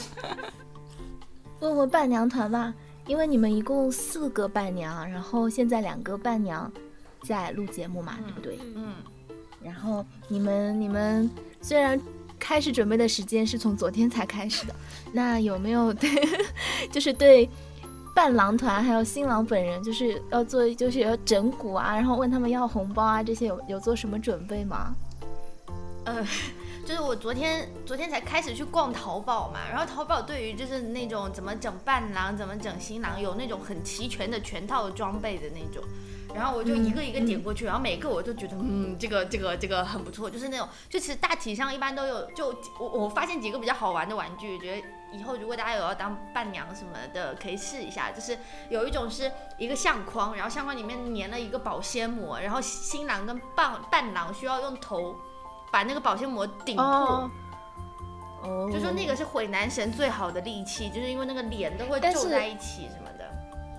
[1.59, 2.73] 问问伴娘团吧，
[3.05, 6.71] 因为你们一共四个伴娘，然后现在两个伴娘
[7.23, 8.57] 在录节目嘛，对不对？
[8.75, 8.93] 嗯，
[9.61, 11.29] 然后你们你们
[11.61, 11.99] 虽然
[12.39, 14.75] 开始准备的时间是从昨天才开始的，
[15.11, 16.09] 那有没有对，
[16.91, 17.49] 就是对
[18.15, 24.95] 伴郎团还有新郎本人，就是要做就是要整蛊啊，然后问他们要红包啊，这些有有做什么准备吗？
[26.05, 26.25] 呃，
[26.85, 35.83] 就是我昨天昨天才开始去逛淘宝嘛，然后淘宝对于就是那种怎么整伴郎、怎么整新郎，有那种很齐全的全套装备的那种。
[36.33, 42.47] 然后我就一个一个点过去，然后每个我都觉得，嗯，这个这个这个很不错，就是那种，就其实大体上一般都有，就
[42.79, 44.83] 我我发现几个比较好玩的玩具，觉得
[45.17, 48.11] 以后如果大家有要当伴娘什么的，可以试一下。
[48.11, 48.37] 就是
[48.69, 55.15] 有一种是一个相框，然后相框里面粘了一个保鲜膜，然后新郎跟伴伴郎需要用头
[55.71, 56.83] 把那个保鲜膜顶破。
[56.83, 57.31] 哦，
[58.43, 63.25] 哦就说那个是毁男神最好的利器，就是因为那个脸都会皱在一起什么的。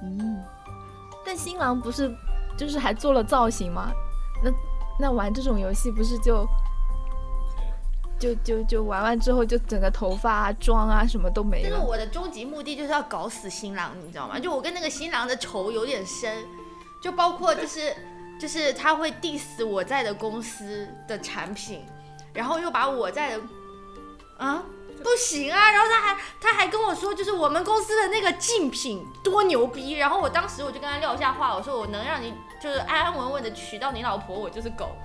[0.03, 0.43] 嗯，
[1.25, 2.15] 但新郎不是
[2.57, 3.91] 就是还做了造型吗？
[4.45, 4.51] 那
[4.99, 6.47] 那玩这种游戏不是就
[8.19, 11.69] 就就就玩完之后就整个头发啊、妆啊什么都没了？
[11.71, 14.39] 但是我的终极目的就是要搞死新郎，你知道吗？
[14.39, 16.45] 就我跟那个新郎的仇有点深，
[17.03, 17.95] 就包括就是
[18.41, 21.85] 就是他会 diss 我在的公司的产品，
[22.33, 23.43] 然后又把我在的
[24.39, 24.63] 啊。
[25.03, 25.71] 不行啊！
[25.71, 29.93] 然后他还他还跟我说，就是我们公司的那个竞品多牛逼。
[29.93, 34.97] 然后我当时我就跟他撂下话，我说我能让你就是安安稳稳的娶到你老婆，我就是狗。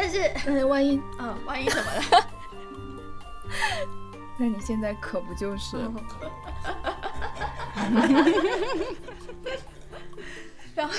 [0.00, 2.02] 但是，那万一嗯，万一怎么了？
[4.38, 5.76] 那你现在可不就是？
[10.76, 10.94] 然后，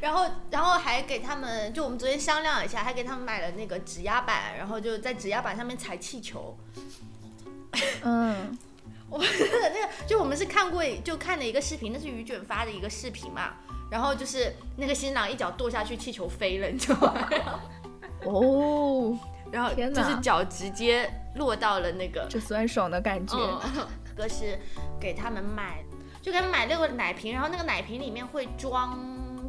[0.00, 6.58] 然后然后还给他们，就我们昨天商量了一下，还给他们买了那个指压板，然后就在指压板上面踩气球。
[8.02, 8.58] 嗯，
[9.08, 13.52] 我们那个，就我们是看过，就看了一个视频，那是于卷发的一个视频嘛。
[13.88, 17.28] 然后就是那个新郎一脚跺下去，气球飞了，你知道吗？
[18.24, 19.18] 哦，
[19.52, 23.36] 然后就是脚直接落到了那个这酸爽的感觉。
[23.36, 23.86] 嗯，
[24.16, 24.58] 哥是
[25.00, 25.84] 给他们买，
[26.22, 28.98] 就给他们买六个奶瓶，然后那个奶瓶里面会装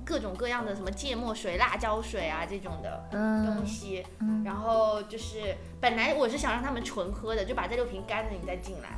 [0.06, 4.06] 各种各样的什么芥末水、辣椒水啊这种的东嗯西。
[4.20, 8.90] 嗯然后就是本来我是想让他们纯喝的，就把这六瓶干的你再进来。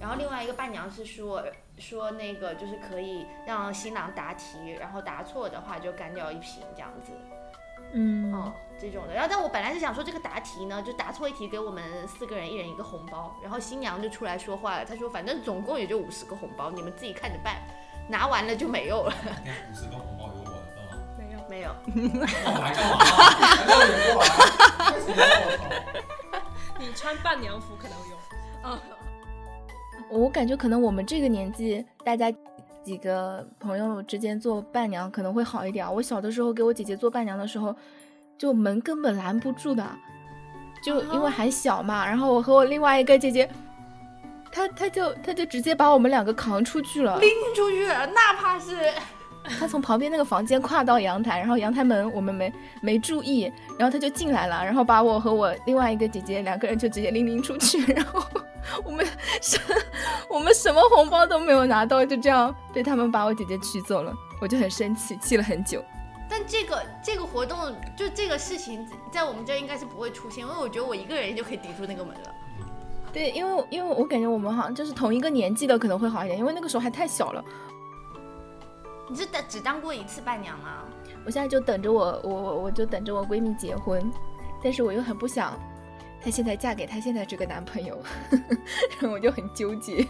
[0.00, 1.42] 然后另外一个伴娘是说
[1.78, 7.12] 说那个就是可以让新郎答题，然后答错的话就干掉一瓶这样子。
[7.94, 9.14] 嗯哦，这种的。
[9.14, 13.34] 然后，但我本来是想说这个答题呢，就答错一题给我们四个人一人一个红包。
[13.42, 17.56] 然后新娘就出来说话了，她说反正总共也就五十个红包，你们自己看着办，
[18.08, 19.14] 拿完了就没有了。
[19.44, 20.96] 那 五十个红包有我的份吗？
[21.16, 21.70] 没有，没有，
[22.12, 22.98] 那我来干嘛？
[26.78, 28.14] 你穿伴娘服可能有。
[30.10, 32.32] 我感觉可能我们这个年纪，大家
[32.84, 35.90] 几个朋友之间做伴娘可能会好一点啊。
[35.90, 37.74] 我小的时候给我姐姐做伴娘的时候，
[38.36, 39.84] 就门根本拦不住的，
[40.84, 42.06] 就因为还小嘛。
[42.06, 43.48] 然后我和我另外一个姐姐，
[44.52, 47.18] 她她就她就直接把我们两个扛出去了。
[47.18, 48.76] 拎出去了，哪怕是
[49.58, 58.22] 她从旁边那个房间跨到阳台，然后阳台门我们没没注意，然后她就进来了，然后把我和我另外一个姐姐两个人就直接拎拎出去，然后
[58.84, 59.06] 我们
[59.40, 59.58] 什
[60.28, 65.82] 我们什么红包都没有拿到，就这样被他们把我姐姐娶走了，我就很生气，气了很久。
[66.28, 72.34] 但这个这个活动就这个事情，在我们这应该是不会出现，因为我觉得我一个人就可以抵住那个门了。
[73.12, 77.44] 对，因为因为我感觉我们好像就是同一个年纪的可能会好一点，因为那个时候还太小了。
[79.08, 80.82] 你是只当过一次伴娘吗？
[81.26, 84.10] 我现在就等着我我我我就等着我闺蜜结婚，
[84.62, 85.58] 但是我又很不想
[86.24, 88.02] 她现在嫁给她现在这个男朋友，
[88.98, 90.06] 然后我就很纠结。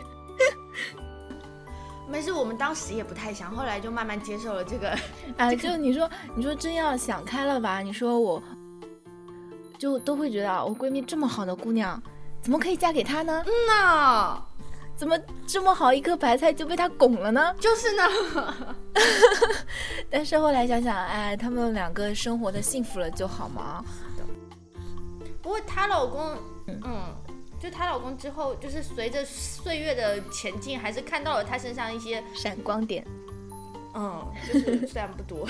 [2.06, 4.96] 没事，我们当时也不太想，后来就慢慢接受了这个。
[5.36, 8.40] 啊，就你说你说真要想开了吧，你说我
[9.76, 12.00] 就都会觉得啊我闺蜜这么好的姑娘，
[12.40, 13.44] 怎么可以嫁给他呢？
[13.44, 14.40] 嗯呐，
[14.94, 17.52] 怎么这么好一颗白菜就被他拱了呢？
[17.58, 18.04] 就是呢。
[20.08, 23.84] 但是后来想想，哎，他们两个生活的幸福了就好嘛。
[25.44, 26.36] 不过她老公，
[26.66, 27.14] 嗯，
[27.60, 33.06] 就她老公之后，就是随着岁月的前进，还是看到了她身上一些，闪光点，
[33.94, 35.46] 嗯，就是虽然不多，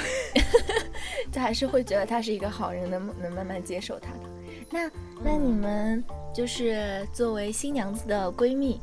[1.30, 4.20] 就还是会觉得他是一个好人，能能慢慢接受他的。
[4.68, 4.90] 那
[5.22, 6.02] 那你们
[6.34, 8.80] 就是作为新娘子的闺蜜，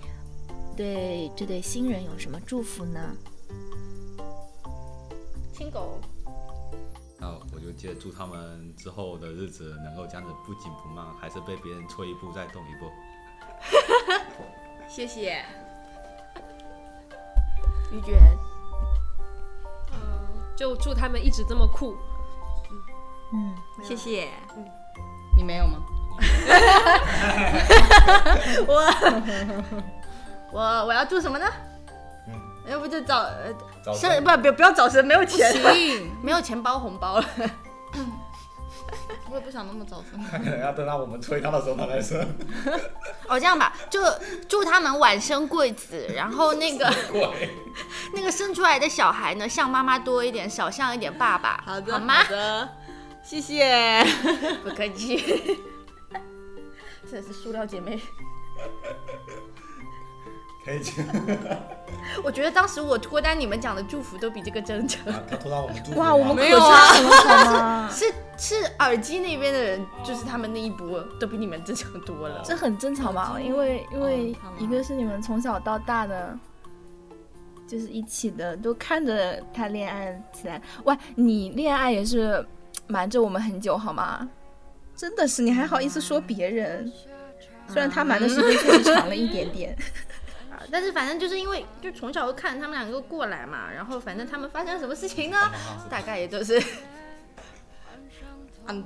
[0.78, 3.16] 对这对新人有什么祝福呢？
[5.53, 5.99] 亲狗，
[7.22, 12.91] 那我就借祝他们之后的日子能够这样子不紧不慢，还是被别人催一步再动一步。
[14.89, 15.45] 谢谢。
[17.91, 18.17] 于娟，
[19.93, 21.95] 嗯，就祝他们一直这么酷。
[23.34, 24.28] 嗯，谢谢。
[24.57, 24.65] 嗯
[25.38, 25.78] 你没有吗？
[30.51, 30.51] 我
[30.88, 31.45] 我要祝什么呢？
[32.68, 33.26] 要不就找
[33.93, 35.53] 生不不不要找神，没有钱，
[36.22, 37.26] 没有钱包红包了。
[39.30, 40.22] 我也不想那么早生。
[40.30, 42.20] 可能要等到我们催他的时候他才生。
[43.30, 43.99] 哦，这样吧，就
[44.49, 46.93] 祝他们晚生贵子，然后那个
[48.14, 52.24] 那个生出来的小孩呢，像妈妈多一点，少像一点爸爸，好的，好吗？
[52.26, 52.68] 的，
[53.24, 54.05] 谢谢。
[54.64, 55.18] 不客气。
[57.09, 58.01] 真的是塑料姐妹。
[60.64, 60.95] 可以讲。
[62.24, 65.12] 我觉得当时我脱单，你们讲的祝福都比这个真诚。
[65.30, 65.95] 他脱单我们住。
[65.95, 67.89] 哇，我们可没有啊？
[67.89, 68.05] 是
[68.38, 72.41] 是，耳机那边的人，就是他们那一波都比你们真诚多了。
[72.43, 73.38] 这很正常吧？
[73.39, 76.38] 因为因为一个是你们从小到大的，
[77.68, 80.62] 就是一起的，都看着他恋爱起来。
[80.84, 82.45] 喂，你恋爱也是
[82.88, 84.28] 瞒着我们很久好吗？
[84.95, 86.91] 真的是，你还好意思说别人？
[87.68, 89.74] 虽然他瞒的时间确实长了一点点。
[89.74, 90.09] 啊
[90.72, 95.38] 但是反正就是因为就从小就看他们两个过来嘛，然后反正他们发生什么事情呢，
[95.89, 96.61] 大概也都是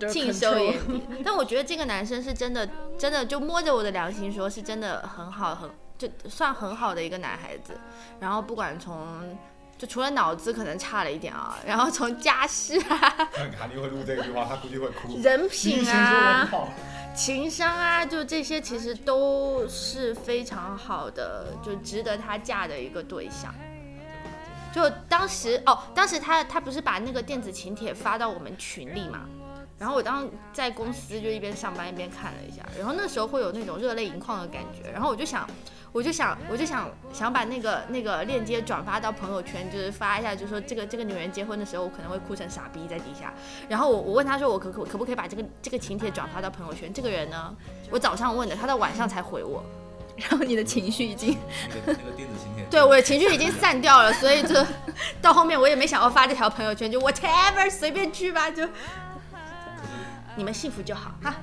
[0.10, 1.02] 尽收眼底。
[1.24, 2.68] 但我觉得这个男生是真的，
[2.98, 7.80] 真的就摸着我的良心说，是真的很好，很就算很好的一个男孩子。
[8.20, 9.38] 然后不管从
[9.78, 12.98] 就除了脑子可能差了一点啊， 然后从家世啊、
[13.34, 15.20] 他肯定会录这句话，他估计会哭。
[15.22, 16.50] 人品啊、
[17.16, 23.54] 情商啊，就这些其实都是非常好的，就值得她嫁的一个对象。
[24.74, 29.22] 就当时哦，当时他他不是把那个电子请帖发到我们群里嘛，
[29.78, 35.46] 然后我当在公司就一边上班一边看了一下，然后那时候会有那种热泪盈眶的感觉，然后我就想，
[35.92, 43.34] 我就想，我就想想把那个那个链接转发到朋友圈，就是发一下，就说这个这个女人结婚的时候，我可能会哭成傻逼在底下，
[43.68, 46.94] 然后我我问他说我可可可不可以把这个这个请帖转发到朋友圈？
[46.94, 47.54] 这个人呢，
[47.92, 49.64] 我早上问的，他到晚上才回我。
[50.18, 54.56] 然后你的情绪已经那个那个电子请帖， 对我的情绪已经散掉了，所以就
[55.22, 58.66] 到后面我也没想要发这条朋友圈，就 whatever 随便去吧，就
[60.36, 61.36] 你们幸福就好哈。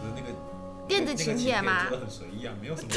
[0.00, 0.28] 不是那个
[0.86, 2.88] 电子请帖嘛做的很随意啊，没有什么。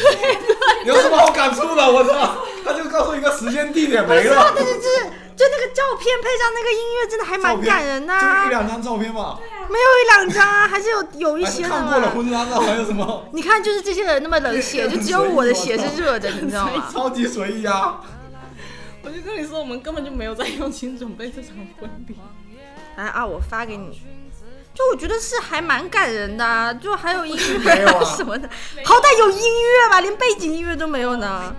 [0.86, 1.92] 有什么好感触的？
[1.92, 2.38] 我操！
[2.64, 5.04] 他就告诉一个时间地点没了，但是就是
[5.36, 8.50] 就那个照片配上那个音乐，真的还蛮感人的、就啊一。
[8.50, 9.40] 两张照片嘛。
[9.70, 12.10] 没有一两张啊，还是有有一些的是看过了嘛。
[12.16, 13.30] 婚纱照，还有什么？
[13.34, 16.90] 你看，就是这些人那么冷血，就只有我的血是热的，你知道吗？
[16.92, 18.02] 超级随意啊！
[19.04, 22.18] 我就跟你说，我们根本就没有在用心准备这场婚礼。
[22.98, 24.02] 来啊，我发给你。
[24.74, 28.50] 就我觉得是还蛮感人的、啊，就还有音乐 什么的，
[28.86, 31.54] 好歹有音乐吧，连背景音乐都没有呢。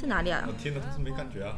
[0.00, 0.52] 在哪里啊我？
[0.62, 1.54] 听的，但是没感觉啊。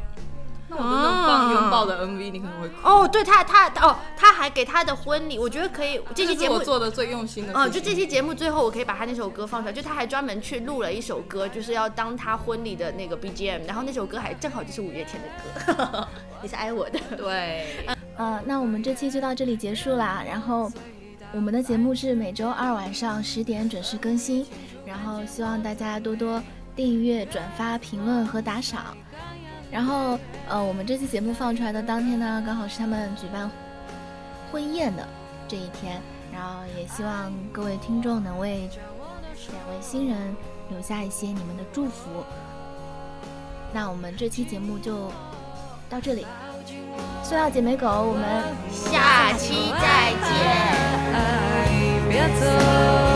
[0.69, 2.75] 那我都能放拥抱的 MV，你可能会哭。
[2.83, 6.01] 哦，对他他哦，他还给他的婚礼，我觉得可以。
[6.15, 7.53] 这期节目这是我做的最用心的。
[7.53, 9.73] 哦，就这期节目最后，我可以把他那首歌放出来。
[9.73, 16.09] 就他还专门去录了一首歌，就是要当他婚礼的那个 BGM，然后那首歌还正好就是五月天的歌，
[16.43, 16.99] 也是爱我的。
[17.17, 17.67] 对，
[18.17, 20.25] 呃，那我们这期就到这里结束啦。
[20.27, 20.71] 然后
[21.33, 24.47] 我们的节目是每周二晚上十点准时更新。
[24.85, 26.41] 然后希望大家多多
[26.77, 28.97] 订阅、转发、评论和打赏。
[29.71, 33.51] 然后，呃，我们这期节目放出来的当天呢，刚好是他们举办
[34.51, 35.07] 婚宴的
[35.49, 36.01] 这一天，
[36.33, 38.71] 然后也希望各位听众能为
[39.51, 40.35] 两位新人
[40.71, 42.25] 留下一些你们的祝福。
[43.73, 45.11] 那我们这期节目就
[45.91, 46.25] 到这里，
[47.23, 50.87] 塑料姐妹狗，我们下期再见。
[51.13, 53.16] 爱别走。